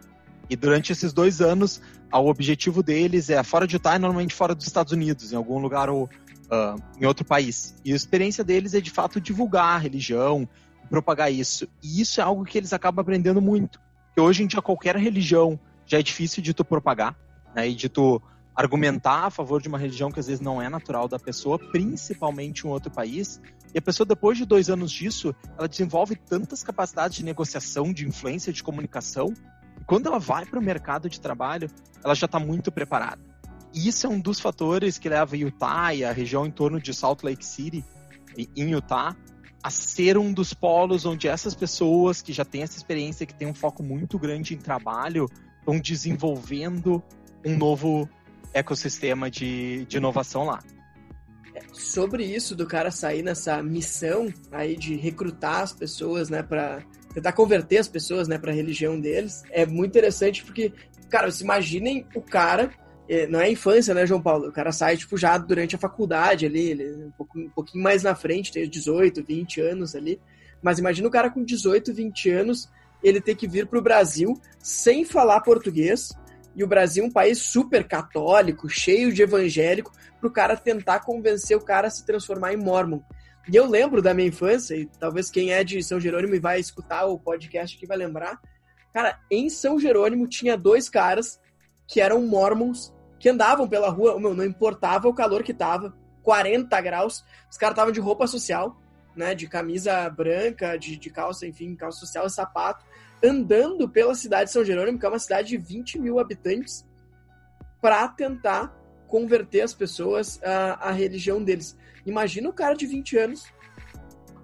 [0.49, 1.81] E durante esses dois anos,
[2.13, 5.89] o objetivo deles é fora de Utah, normalmente fora dos Estados Unidos, em algum lugar
[5.89, 7.75] ou uh, em outro país.
[7.85, 10.49] E a experiência deles é de fato divulgar a religião,
[10.89, 11.69] propagar isso.
[11.83, 13.81] E isso é algo que eles acabam aprendendo muito.
[14.07, 17.17] Porque hoje em dia qualquer religião já é difícil de tu propagar,
[17.57, 18.21] né, e de tu
[18.55, 22.67] argumentar a favor de uma religião que às vezes não é natural da pessoa, principalmente
[22.67, 23.41] em outro país.
[23.75, 28.07] E a pessoa, depois de dois anos disso, ela desenvolve tantas capacidades de negociação, de
[28.07, 29.35] influência, de comunicação,
[29.87, 31.71] quando ela vai para o mercado de trabalho,
[32.03, 33.21] ela já está muito preparada.
[33.73, 36.95] E isso é um dos fatores que leva Utah e a região em torno de
[36.95, 37.85] Salt Lake City,
[38.57, 39.15] em Utah,
[39.63, 43.49] a ser um dos polos onde essas pessoas que já têm essa experiência, que têm
[43.49, 45.29] um foco muito grande em trabalho,
[45.59, 47.03] estão desenvolvendo
[47.47, 48.09] um novo
[48.53, 50.63] ecossistema de, de inovação lá.
[51.73, 56.83] Sobre isso do cara sair nessa missão aí de recrutar as pessoas, né, para
[57.15, 60.73] tentar converter as pessoas, né, para a religião deles, é muito interessante porque,
[61.09, 62.71] cara, vocês imaginem o cara
[63.09, 64.49] é, não é infância, né, João Paulo?
[64.49, 68.03] O cara sai, tipo, já durante a faculdade ali, ele, um, pouco, um pouquinho mais
[68.03, 70.21] na frente, tem 18, 20 anos ali.
[70.61, 72.69] Mas imagina o cara com 18, 20 anos,
[73.03, 76.11] ele ter que vir para o Brasil sem falar português,
[76.57, 81.01] e o Brasil é um país super católico, cheio de evangélico, para o cara tentar
[81.01, 83.01] convencer o cara a se transformar em mormon.
[83.47, 86.59] E eu lembro da minha infância, e talvez quem é de São Jerônimo e vai
[86.59, 88.41] escutar o podcast aqui vai lembrar.
[88.91, 91.39] Cara, em São Jerônimo tinha dois caras
[91.87, 92.91] que eram mormons,
[93.21, 97.75] que andavam pela rua, meu, não importava o calor que tava, 40 graus, os caras
[97.75, 98.81] estavam de roupa social,
[99.15, 102.85] né, de camisa branca, de, de calça, enfim, calça social e sapato,
[103.23, 106.87] andando pela cidade de São Jerônimo, que é uma cidade de 20 mil habitantes,
[107.81, 108.75] para tentar
[109.07, 111.77] converter as pessoas à, à religião deles.
[112.05, 113.45] Imagina o cara de 20 anos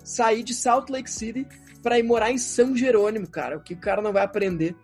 [0.05, 1.47] sair de Salt Lake City
[1.83, 3.57] para ir morar em São Jerônimo, cara.
[3.57, 4.77] O que o cara não vai aprender?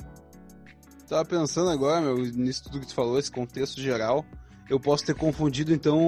[1.08, 4.26] Tava pensando agora, meu, nisso tudo que tu falou, esse contexto geral
[4.68, 5.98] eu posso ter confundido, então,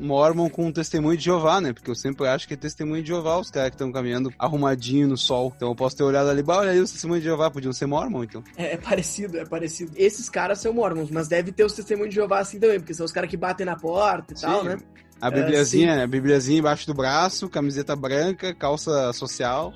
[0.00, 1.72] Mormon com testemunho de Jeová, né?
[1.72, 5.08] Porque eu sempre acho que é testemunho de Jeová os caras que estão caminhando arrumadinho
[5.08, 5.52] no sol.
[5.56, 8.24] Então eu posso ter olhado ali, olha aí os testemunhos de Jeová, podiam ser Mormon,
[8.24, 8.44] então.
[8.56, 9.92] É, é, parecido, é parecido.
[9.96, 13.06] Esses caras são Mormons, mas deve ter os testemunhos de Jeová assim também, porque são
[13.06, 14.46] os caras que batem na porta e Sim.
[14.46, 14.76] tal, né?
[15.20, 19.72] A bibliazinha, uh, a bibliazinha embaixo do braço, camiseta branca, calça social.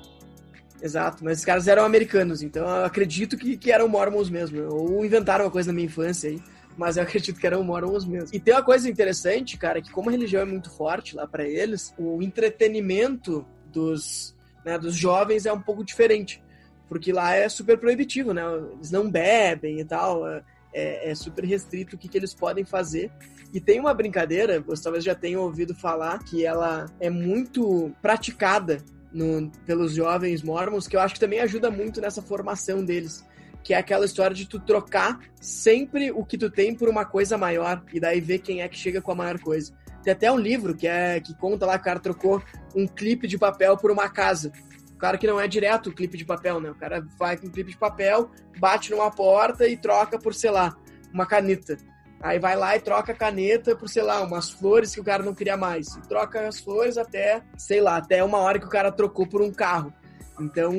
[0.79, 5.03] Exato, mas esses caras eram americanos, então eu acredito que, que eram mormons mesmo, ou
[5.03, 6.39] inventaram uma coisa na minha infância aí
[6.79, 8.29] mas eu acredito que eram mormons mesmo.
[8.33, 11.43] E tem uma coisa interessante, cara, que como a religião é muito forte lá para
[11.43, 16.41] eles, o entretenimento dos, né, dos jovens é um pouco diferente.
[16.87, 18.41] porque lá é super proibitivo, né?
[18.73, 20.41] Eles não bebem e tal, é,
[20.73, 23.11] é, é super restrito o que, que eles podem fazer.
[23.53, 28.77] E tem uma brincadeira, você talvez já tenha ouvido falar, que ela é muito praticada
[29.11, 33.23] no, pelos jovens mormons, que eu acho que também ajuda muito nessa formação deles.
[33.69, 37.37] Que é aquela história de tu trocar sempre o que tu tem por uma coisa
[37.37, 39.71] maior, e daí ver quem é que chega com a maior coisa.
[40.03, 42.41] Tem até um livro que é que conta lá que o cara trocou
[42.75, 44.51] um clipe de papel por uma casa.
[44.97, 46.71] Claro que não é direto o clipe de papel, né?
[46.71, 50.49] O cara vai com um clipe de papel, bate numa porta e troca por, sei
[50.49, 50.75] lá,
[51.13, 51.77] uma caneta.
[52.23, 55.21] Aí vai lá e troca a caneta por, sei lá, umas flores que o cara
[55.21, 55.95] não queria mais.
[55.95, 59.43] E troca as flores até, sei lá, até uma hora que o cara trocou por
[59.43, 59.93] um carro.
[60.39, 60.73] Então,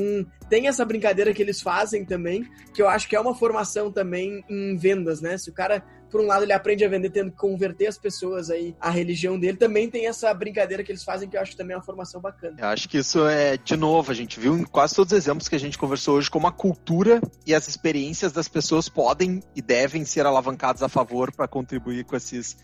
[0.49, 2.45] tem essa brincadeira que eles fazem também,
[2.75, 5.37] que eu acho que é uma formação também em vendas, né?
[5.39, 8.51] Se o cara, por um lado, ele aprende a vender tendo que converter as pessoas
[8.51, 11.75] aí à religião dele, também tem essa brincadeira que eles fazem que eu acho também
[11.75, 12.57] é uma formação bacana.
[12.59, 15.49] Eu acho que isso é, de novo, a gente viu em quase todos os exemplos
[15.49, 19.63] que a gente conversou hoje, como a cultura e as experiências das pessoas podem e
[19.63, 22.57] devem ser alavancadas a favor para contribuir com esses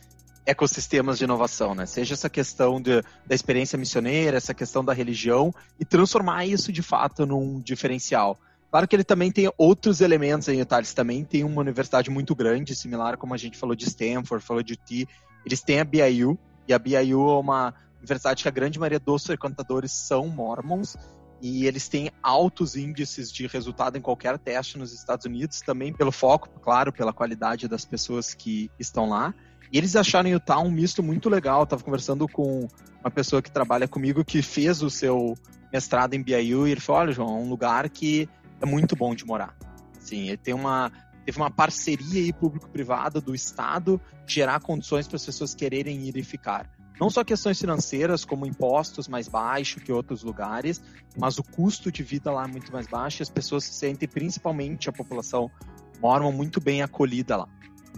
[0.47, 1.84] ecossistemas de inovação, né?
[1.86, 6.82] Seja essa questão de, da experiência missioneira, essa questão da religião e transformar isso de
[6.82, 8.38] fato num diferencial.
[8.70, 10.78] Claro que ele também tem outros elementos tá?
[10.78, 14.62] Eles também têm uma universidade muito grande, similar como a gente falou de Stanford, falou
[14.62, 15.07] de T.
[15.44, 16.38] Eles têm a BYU,
[16.68, 20.97] e a BYU é uma universidade que a grande maioria dos frequentadores são mormons,
[21.40, 26.12] e eles têm altos índices de resultado em qualquer teste nos Estados Unidos, também pelo
[26.12, 29.34] foco, claro, pela qualidade das pessoas que estão lá.
[29.72, 31.60] E eles acharam Utah um misto muito legal.
[31.60, 32.68] Eu tava conversando com
[33.00, 35.34] uma pessoa que trabalha comigo que fez o seu
[35.72, 38.28] mestrado em BYU e ele falou: olha, João, é um lugar que
[38.60, 39.54] é muito bom de morar.
[39.98, 40.90] Assim, ele tem uma
[41.24, 46.22] teve uma parceria aí público-privada do Estado gerar condições para as pessoas quererem ir e
[46.22, 46.70] ficar.
[47.00, 50.80] Não só questões financeiras, como impostos mais baixos que outros lugares,
[51.18, 54.08] mas o custo de vida lá é muito mais baixo e as pessoas se sentem,
[54.08, 55.50] principalmente a população
[56.00, 57.48] mormon, muito bem acolhida lá.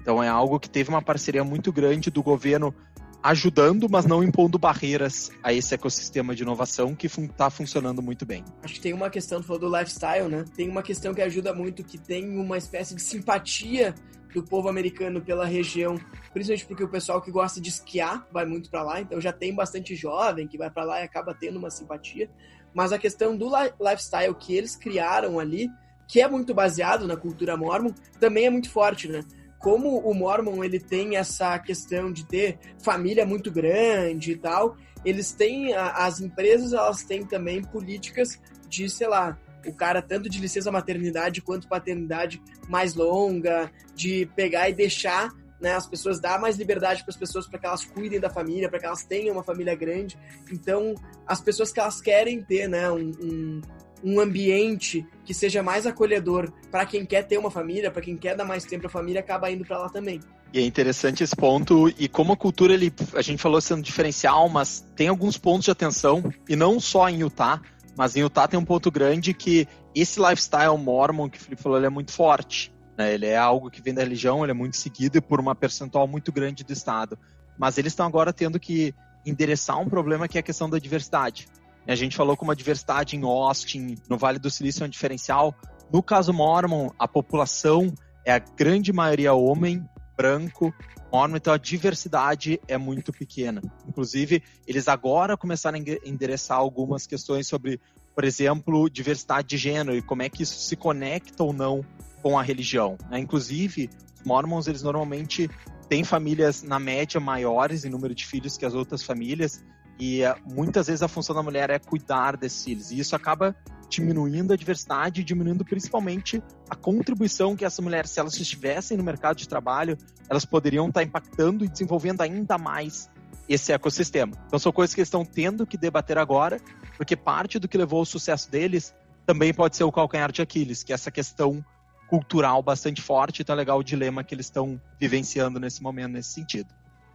[0.01, 2.74] Então é algo que teve uma parceria muito grande do governo
[3.22, 8.44] ajudando, mas não impondo barreiras a esse ecossistema de inovação que está funcionando muito bem.
[8.62, 10.44] Acho que tem uma questão, tu falou do lifestyle, né?
[10.57, 13.94] Tem uma questão que ajuda muito, que tem uma espécie de simpatia
[14.32, 15.99] do povo americano pela região,
[16.32, 19.55] principalmente porque o pessoal que gosta de esquiar vai muito para lá, então já tem
[19.55, 22.30] bastante jovem que vai para lá e acaba tendo uma simpatia.
[22.74, 25.68] Mas a questão do lifestyle que eles criaram ali,
[26.07, 27.90] que é muito baseado na cultura mormon,
[28.20, 29.20] também é muito forte, né?
[29.59, 35.32] Como o Mormon ele tem essa questão de ter família muito grande e tal, eles
[35.32, 40.70] têm as empresas elas têm também políticas de, sei lá, o cara tanto de licença
[40.70, 45.30] maternidade quanto paternidade mais longa, de pegar e deixar
[45.61, 48.68] né, as pessoas dar mais liberdade para as pessoas para que elas cuidem da família,
[48.68, 50.16] para que elas tenham uma família grande.
[50.52, 50.94] Então,
[51.26, 53.61] as pessoas que elas querem ter, né, um, um
[54.03, 58.36] um ambiente que seja mais acolhedor para quem quer ter uma família, para quem quer
[58.36, 60.20] dar mais tempo à família, acaba indo para lá também.
[60.53, 64.49] E é interessante esse ponto, e como a cultura, ele, a gente falou sendo diferencial,
[64.49, 67.61] mas tem alguns pontos de atenção, e não só em Utah,
[67.96, 71.82] mas em Utah tem um ponto grande que esse lifestyle mormon que o Felipe falou,
[71.84, 72.72] é muito forte.
[72.96, 73.14] Né?
[73.14, 76.32] Ele é algo que vem da religião, ele é muito seguido por uma percentual muito
[76.32, 77.18] grande do Estado.
[77.59, 78.94] Mas eles estão agora tendo que
[79.26, 81.49] endereçar um problema que é a questão da diversidade.
[81.89, 85.55] A gente falou como a diversidade em Austin, no Vale do Silício é um diferencial.
[85.91, 87.93] No caso Mormon, a população
[88.26, 89.82] é a grande maioria homem,
[90.14, 90.74] branco,
[91.11, 93.62] Mormon, então a diversidade é muito pequena.
[93.89, 97.80] Inclusive, eles agora começaram a endereçar algumas questões sobre,
[98.14, 101.82] por exemplo, diversidade de gênero e como é que isso se conecta ou não
[102.22, 102.99] com a religião.
[103.11, 103.18] Né?
[103.20, 105.49] Inclusive, os Mormons, eles normalmente
[105.89, 109.64] têm famílias, na média, maiores em número de filhos que as outras famílias,
[109.99, 112.90] e eh, muitas vezes a função da mulher é cuidar desses filhos.
[112.90, 113.55] E isso acaba
[113.88, 119.36] diminuindo a diversidade diminuindo principalmente a contribuição que essa mulher, se elas estivessem no mercado
[119.36, 119.96] de trabalho,
[120.28, 123.11] elas poderiam estar impactando e desenvolvendo ainda mais
[123.49, 124.32] esse ecossistema.
[124.46, 126.61] Então são coisas que eles estão tendo que debater agora,
[126.96, 128.94] porque parte do que levou ao sucesso deles
[129.24, 131.64] também pode ser o calcanhar de Aquiles, que é essa questão
[132.09, 136.30] cultural bastante forte, então é legal o dilema que eles estão vivenciando nesse momento, nesse
[136.30, 136.68] sentido.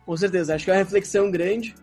[0.05, 1.73] Com certeza, acho que é uma reflexão grande.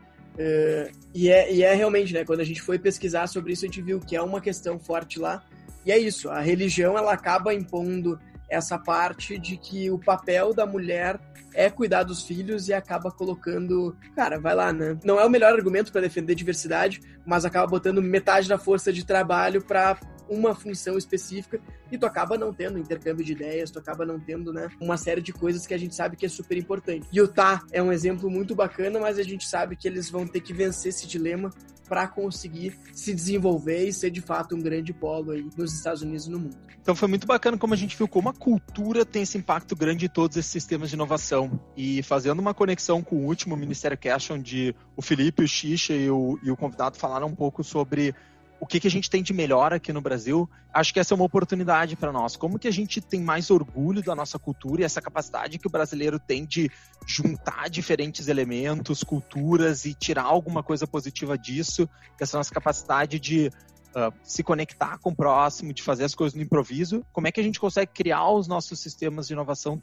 [0.41, 2.24] Uh, e, é, e é realmente, né?
[2.24, 5.18] Quando a gente foi pesquisar sobre isso, a gente viu que é uma questão forte
[5.18, 5.45] lá.
[5.84, 8.18] E é isso, a religião ela acaba impondo
[8.49, 11.20] essa parte de que o papel da mulher
[11.55, 14.99] é cuidar dos filhos e acaba colocando, cara, vai lá, né?
[15.05, 19.05] Não é o melhor argumento para defender diversidade, mas acaba botando metade da força de
[19.05, 19.99] trabalho para
[20.31, 21.61] uma função específica
[21.91, 25.20] e tu acaba não tendo intercâmbio de ideias, tu acaba não tendo, né, uma série
[25.20, 27.07] de coisas que a gente sabe que é super importante.
[27.12, 30.55] Utah é um exemplo muito bacana, mas a gente sabe que eles vão ter que
[30.55, 31.51] vencer esse dilema
[31.89, 36.26] para conseguir se desenvolver e ser de fato um grande polo aí nos Estados Unidos
[36.26, 36.57] e no mundo.
[36.81, 40.07] Então foi muito bacana como a gente viu como a cultura tem esse impacto grande
[40.07, 41.61] em todos esses sistemas de inovação.
[41.76, 46.09] E fazendo uma conexão com o último Ministério Cash, onde o Felipe, o Xixa e
[46.09, 48.14] o, e o convidado falaram um pouco sobre
[48.61, 51.16] o que, que a gente tem de melhor aqui no Brasil, acho que essa é
[51.16, 52.36] uma oportunidade para nós.
[52.36, 55.70] Como que a gente tem mais orgulho da nossa cultura e essa capacidade que o
[55.70, 56.70] brasileiro tem de
[57.06, 61.88] juntar diferentes elementos, culturas e tirar alguma coisa positiva disso,
[62.20, 63.50] essa nossa capacidade de
[63.90, 67.04] Uh, se conectar com o próximo, de fazer as coisas no improviso.
[67.12, 69.80] Como é que a gente consegue criar os nossos sistemas de inovação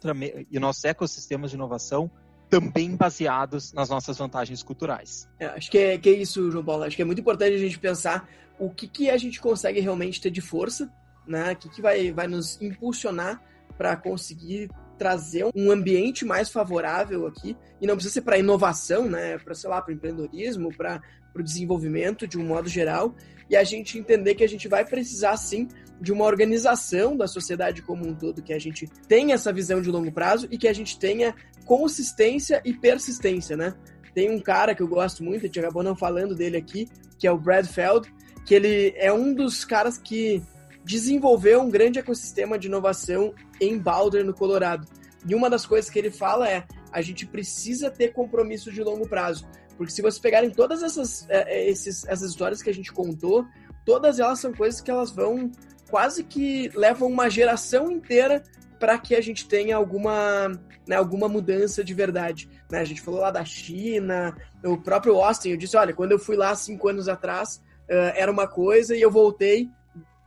[0.50, 2.10] e nossos ecossistemas de inovação
[2.48, 5.28] também baseados nas nossas vantagens culturais?
[5.38, 6.84] É, acho que é, que é isso, João Paulo.
[6.84, 8.28] Acho que é muito importante a gente pensar
[8.58, 10.90] o que, que a gente consegue realmente ter de força,
[11.26, 11.52] né?
[11.52, 13.40] O que, que vai, vai nos impulsionar
[13.76, 14.68] para conseguir
[14.98, 17.56] trazer um ambiente mais favorável aqui.
[17.80, 19.38] E não precisa ser para inovação, né?
[19.38, 21.00] Para, sei lá, para empreendedorismo, para
[21.34, 23.14] o desenvolvimento de um modo geral.
[23.48, 25.68] E a gente entender que a gente vai precisar, sim,
[26.00, 29.90] de uma organização da sociedade como um todo, que a gente tenha essa visão de
[29.90, 31.34] longo prazo e que a gente tenha
[31.64, 33.74] consistência e persistência, né?
[34.14, 36.88] Tem um cara que eu gosto muito, a gente acabou não falando dele aqui,
[37.18, 38.12] que é o Brad Feld,
[38.44, 40.42] que ele é um dos caras que
[40.88, 44.88] desenvolveu um grande ecossistema de inovação em Boulder, no Colorado.
[45.28, 49.06] E uma das coisas que ele fala é: a gente precisa ter compromisso de longo
[49.06, 49.46] prazo.
[49.76, 53.44] Porque se vocês pegarem todas essas, é, é, esses, essas histórias que a gente contou,
[53.84, 55.52] todas elas são coisas que elas vão
[55.90, 58.42] quase que levam uma geração inteira
[58.80, 60.48] para que a gente tenha alguma,
[60.86, 62.48] né, alguma mudança de verdade.
[62.70, 62.80] Né?
[62.80, 64.34] A gente falou lá da China,
[64.64, 67.56] o próprio Austin, eu disse, olha, quando eu fui lá cinco anos atrás,
[67.90, 69.68] uh, era uma coisa e eu voltei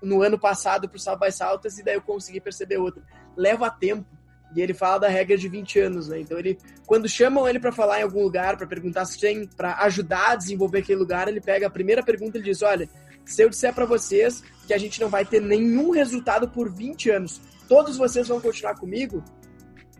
[0.01, 3.03] no ano passado para o South by Southwest e daí eu consegui perceber outra.
[3.35, 4.05] Leva tempo.
[4.53, 6.19] E ele fala da regra de 20 anos, né?
[6.19, 9.75] Então ele, quando chamam ele para falar em algum lugar, para perguntar se tem, para
[9.83, 12.89] ajudar a desenvolver aquele lugar, ele pega a primeira pergunta e diz: "Olha,
[13.23, 17.09] se eu disser para vocês que a gente não vai ter nenhum resultado por 20
[17.11, 17.39] anos,
[17.69, 19.23] todos vocês vão continuar comigo?"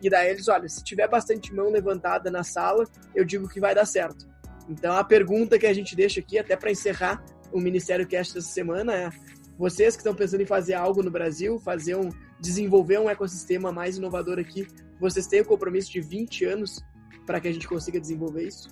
[0.02, 2.84] E daí eles, olha, se tiver bastante mão levantada na sala,
[3.14, 4.28] eu digo que vai dar certo.
[4.68, 8.48] Então a pergunta que a gente deixa aqui, até para encerrar o Ministério Cast dessa
[8.48, 9.10] semana é:
[9.58, 13.96] vocês que estão pensando em fazer algo no Brasil, fazer um, desenvolver um ecossistema mais
[13.96, 14.66] inovador aqui,
[14.98, 16.80] vocês têm o compromisso de 20 anos
[17.26, 18.68] para que a gente consiga desenvolver isso?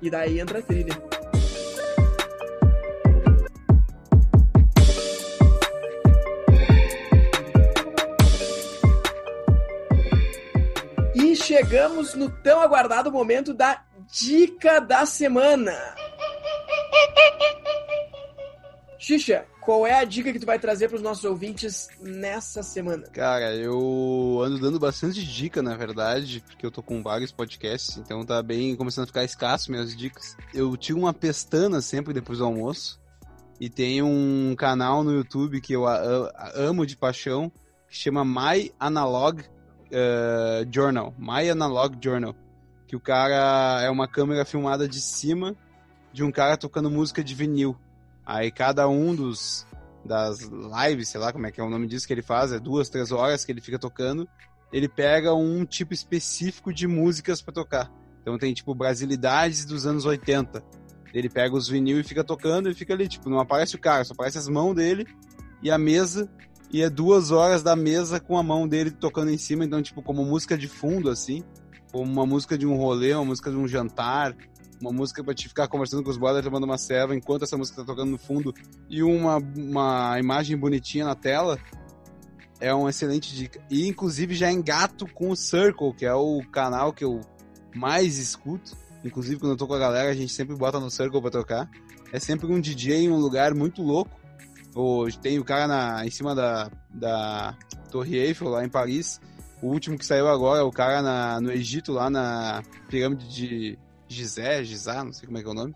[0.00, 0.94] E daí entra a trilha.
[11.14, 15.76] E chegamos no tão aguardado momento da dica da semana.
[18.98, 23.04] Xixa, qual é a dica que tu vai trazer para os nossos ouvintes nessa semana?
[23.12, 28.24] Cara, eu ando dando bastante dica, na verdade, porque eu tô com vários podcasts, então
[28.24, 30.36] tá bem começando a ficar escasso minhas dicas.
[30.54, 33.00] Eu tiro uma pestana sempre depois do almoço
[33.60, 35.84] e tem um canal no YouTube que eu
[36.54, 37.52] amo de paixão,
[37.88, 42.34] que chama My Analog uh, Journal, My Analog Journal,
[42.86, 45.54] que o cara é uma câmera filmada de cima
[46.12, 47.76] de um cara tocando música de vinil.
[48.30, 49.66] Aí cada um dos
[50.04, 52.60] das lives, sei lá como é que é o nome disso que ele faz, é
[52.60, 54.28] duas, três horas que ele fica tocando,
[54.72, 57.92] ele pega um tipo específico de músicas para tocar.
[58.22, 60.62] Então tem tipo brasilidades dos anos 80.
[61.12, 64.04] Ele pega os vinil e fica tocando e fica ali, tipo, não aparece o cara,
[64.04, 65.04] só aparece as mãos dele
[65.60, 66.30] e a mesa.
[66.72, 70.04] E é duas horas da mesa com a mão dele tocando em cima, então, tipo,
[70.04, 71.42] como música de fundo, assim.
[71.90, 74.36] Como uma música de um rolê, uma música de um jantar,
[74.80, 77.82] uma música para te ficar conversando com os brothers tomando uma serva enquanto essa música
[77.82, 78.54] tá tocando no fundo
[78.88, 81.58] e uma, uma imagem bonitinha na tela,
[82.60, 83.60] é uma excelente dica.
[83.70, 87.20] E inclusive já engato com o Circle, que é o canal que eu
[87.74, 88.76] mais escuto.
[89.04, 91.70] Inclusive quando eu tô com a galera, a gente sempre bota no Circle pra tocar.
[92.12, 94.18] É sempre um DJ em um lugar muito louco.
[94.74, 97.56] Hoje tem o cara na, em cima da, da
[97.90, 99.20] Torre Eiffel, lá em Paris.
[99.62, 103.78] O último que saiu agora é o cara na, no Egito, lá na pirâmide de
[104.10, 105.74] Gizé, Gizá, não sei como é que é o nome.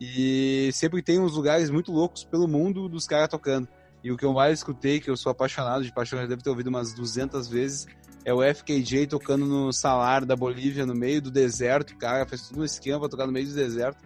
[0.00, 3.68] E sempre tem uns lugares muito loucos pelo mundo dos caras tocando.
[4.02, 6.50] E o que eu mais escutei, que eu sou apaixonado de paixão, já deve ter
[6.50, 7.86] ouvido umas 200 vezes,
[8.24, 11.96] é o FKJ tocando no salar da Bolívia, no meio do deserto.
[11.96, 13.98] Cara fez tudo um esquema pra tocar no meio do deserto.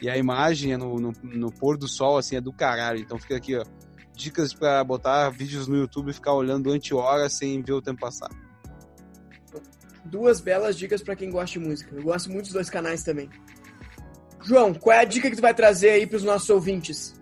[0.00, 3.00] E a imagem é no, no, no pôr do sol, assim, é do caralho.
[3.00, 3.64] Então fica aqui, ó.
[4.14, 8.00] Dicas para botar vídeos no YouTube e ficar olhando durante horas sem ver o tempo
[8.00, 8.30] passar
[10.04, 11.94] duas belas dicas para quem gosta de música.
[11.94, 13.28] Eu gosto muito dos dois canais também.
[14.44, 17.14] João, qual é a dica que tu vai trazer aí para os nossos ouvintes?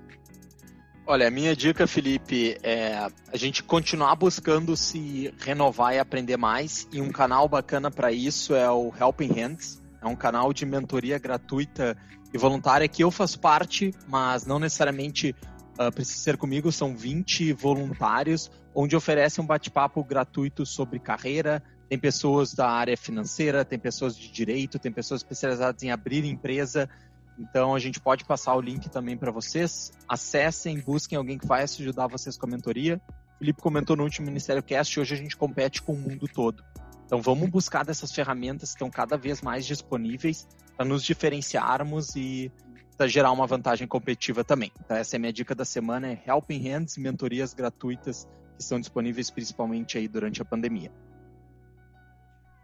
[1.06, 2.94] Olha, a minha dica, Felipe, é
[3.32, 6.86] a gente continuar buscando se renovar e aprender mais.
[6.92, 9.82] E um canal bacana para isso é o Helping Hands.
[10.00, 11.96] É um canal de mentoria gratuita
[12.32, 15.34] e voluntária que eu faço parte, mas não necessariamente
[15.80, 16.70] uh, precisa ser comigo.
[16.70, 21.62] São 20 voluntários, onde oferecem um bate-papo gratuito sobre carreira.
[21.90, 26.88] Tem pessoas da área financeira, tem pessoas de direito, tem pessoas especializadas em abrir empresa.
[27.36, 29.90] Então a gente pode passar o link também para vocês.
[30.08, 33.00] Acessem, busquem alguém que vai ajudar vocês com a mentoria.
[33.34, 36.62] O Felipe comentou no último Ministério Cast, hoje a gente compete com o mundo todo.
[37.06, 42.52] Então vamos buscar dessas ferramentas que estão cada vez mais disponíveis para nos diferenciarmos e
[42.96, 44.70] para gerar uma vantagem competitiva também.
[44.84, 48.78] Então essa é a minha dica da semana, é Helping Hands, mentorias gratuitas que estão
[48.78, 50.92] disponíveis principalmente aí durante a pandemia.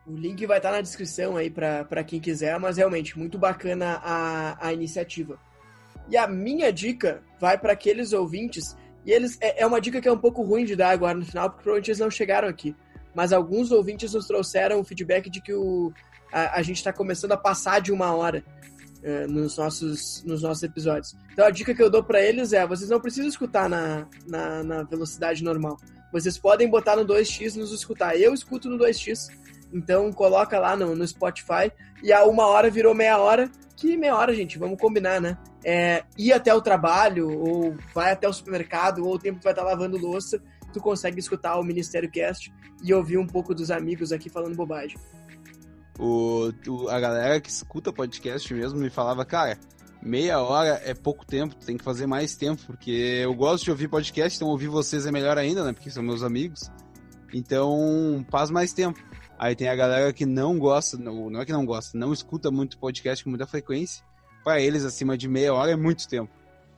[0.07, 4.69] O link vai estar na descrição aí para quem quiser, mas realmente muito bacana a,
[4.69, 5.39] a iniciativa.
[6.09, 10.07] E a minha dica vai para aqueles ouvintes, e eles é, é, uma dica que
[10.07, 12.75] é um pouco ruim de dar agora no final, porque provavelmente eles não chegaram aqui
[13.17, 15.91] mas alguns ouvintes nos trouxeram o feedback de que o,
[16.31, 18.45] a, a gente está começando a passar de uma hora
[19.03, 21.17] uh, nos, nossos, nos nossos episódios.
[21.33, 24.63] Então a dica que eu dou para eles é: vocês não precisam escutar na, na,
[24.63, 25.79] na, velocidade normal.
[26.13, 28.21] Vocês podem botar no 2x e nos escutar.
[28.21, 29.31] Eu escuto no 2x.
[29.73, 33.51] Então coloca lá no, no Spotify e a uma hora virou meia hora.
[33.77, 35.37] Que meia hora, gente, vamos combinar, né?
[35.64, 39.53] É, ir até o trabalho, ou vai até o supermercado, ou o tempo que vai
[39.53, 40.41] estar lavando louça
[40.77, 42.53] tu consegue escutar o Ministério Cast
[42.83, 44.99] e ouvir um pouco dos amigos aqui falando bobagem.
[45.99, 46.53] O,
[46.91, 49.59] a galera que escuta podcast mesmo me falava, cara,
[50.03, 53.89] meia hora é pouco tempo, tem que fazer mais tempo, porque eu gosto de ouvir
[53.89, 55.73] podcast, então ouvir vocês é melhor ainda, né?
[55.73, 56.71] Porque são meus amigos.
[57.33, 59.03] Então, faz mais tempo.
[59.39, 62.51] Aí tem a galera que não gosta, não, não é que não gosta, não escuta
[62.51, 64.05] muito podcast com muita frequência.
[64.43, 66.30] Para eles, acima de meia hora é muito tempo.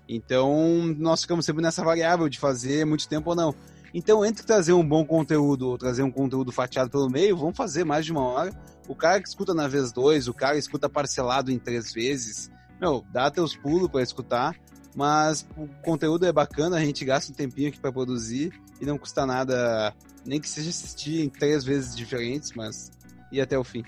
[0.09, 3.55] Então, nós ficamos sempre nessa variável de fazer muito tempo ou não.
[3.93, 7.85] Então, entre trazer um bom conteúdo ou trazer um conteúdo fatiado pelo meio, vamos fazer
[7.85, 8.53] mais de uma hora.
[8.89, 12.51] O cara que escuta na vez dois, o cara que escuta parcelado em três vezes,
[12.81, 14.57] meu, dá teus pulos para escutar,
[14.95, 18.99] mas o conteúdo é bacana, a gente gasta um tempinho aqui para produzir e não
[18.99, 22.91] custa nada, nem que seja assistir em três vezes diferentes, mas
[23.31, 23.85] ir até o fim.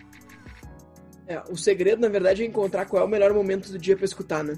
[1.26, 4.04] É, o segredo, na verdade, é encontrar qual é o melhor momento do dia para
[4.04, 4.54] escutar, né?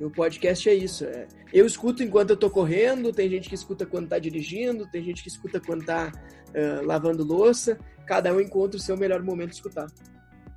[0.00, 1.04] O podcast é isso.
[1.04, 5.02] É, eu escuto enquanto eu tô correndo, tem gente que escuta quando tá dirigindo, tem
[5.02, 6.10] gente que escuta quando tá
[6.50, 7.78] uh, lavando louça.
[8.06, 9.86] Cada um encontra o seu melhor momento de escutar.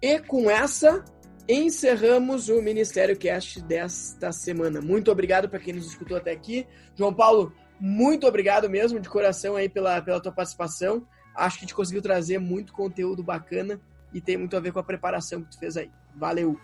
[0.01, 1.03] E com essa,
[1.47, 4.81] encerramos o Ministério Cast desta semana.
[4.81, 6.67] Muito obrigado para quem nos escutou até aqui.
[6.95, 11.07] João Paulo, muito obrigado mesmo, de coração aí pela, pela tua participação.
[11.35, 13.79] Acho que a gente conseguiu trazer muito conteúdo bacana
[14.13, 15.91] e tem muito a ver com a preparação que tu fez aí.
[16.15, 16.59] Valeu!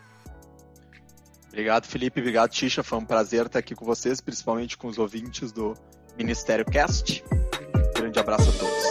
[1.47, 2.19] Obrigado, Felipe.
[2.19, 2.81] Obrigado, Tisha.
[2.81, 5.75] Foi um prazer estar aqui com vocês, principalmente com os ouvintes do
[6.17, 7.23] Ministério Cast.
[7.31, 8.83] Um grande abraço a todos.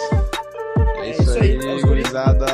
[0.99, 2.47] É isso, é isso aí, gurizada.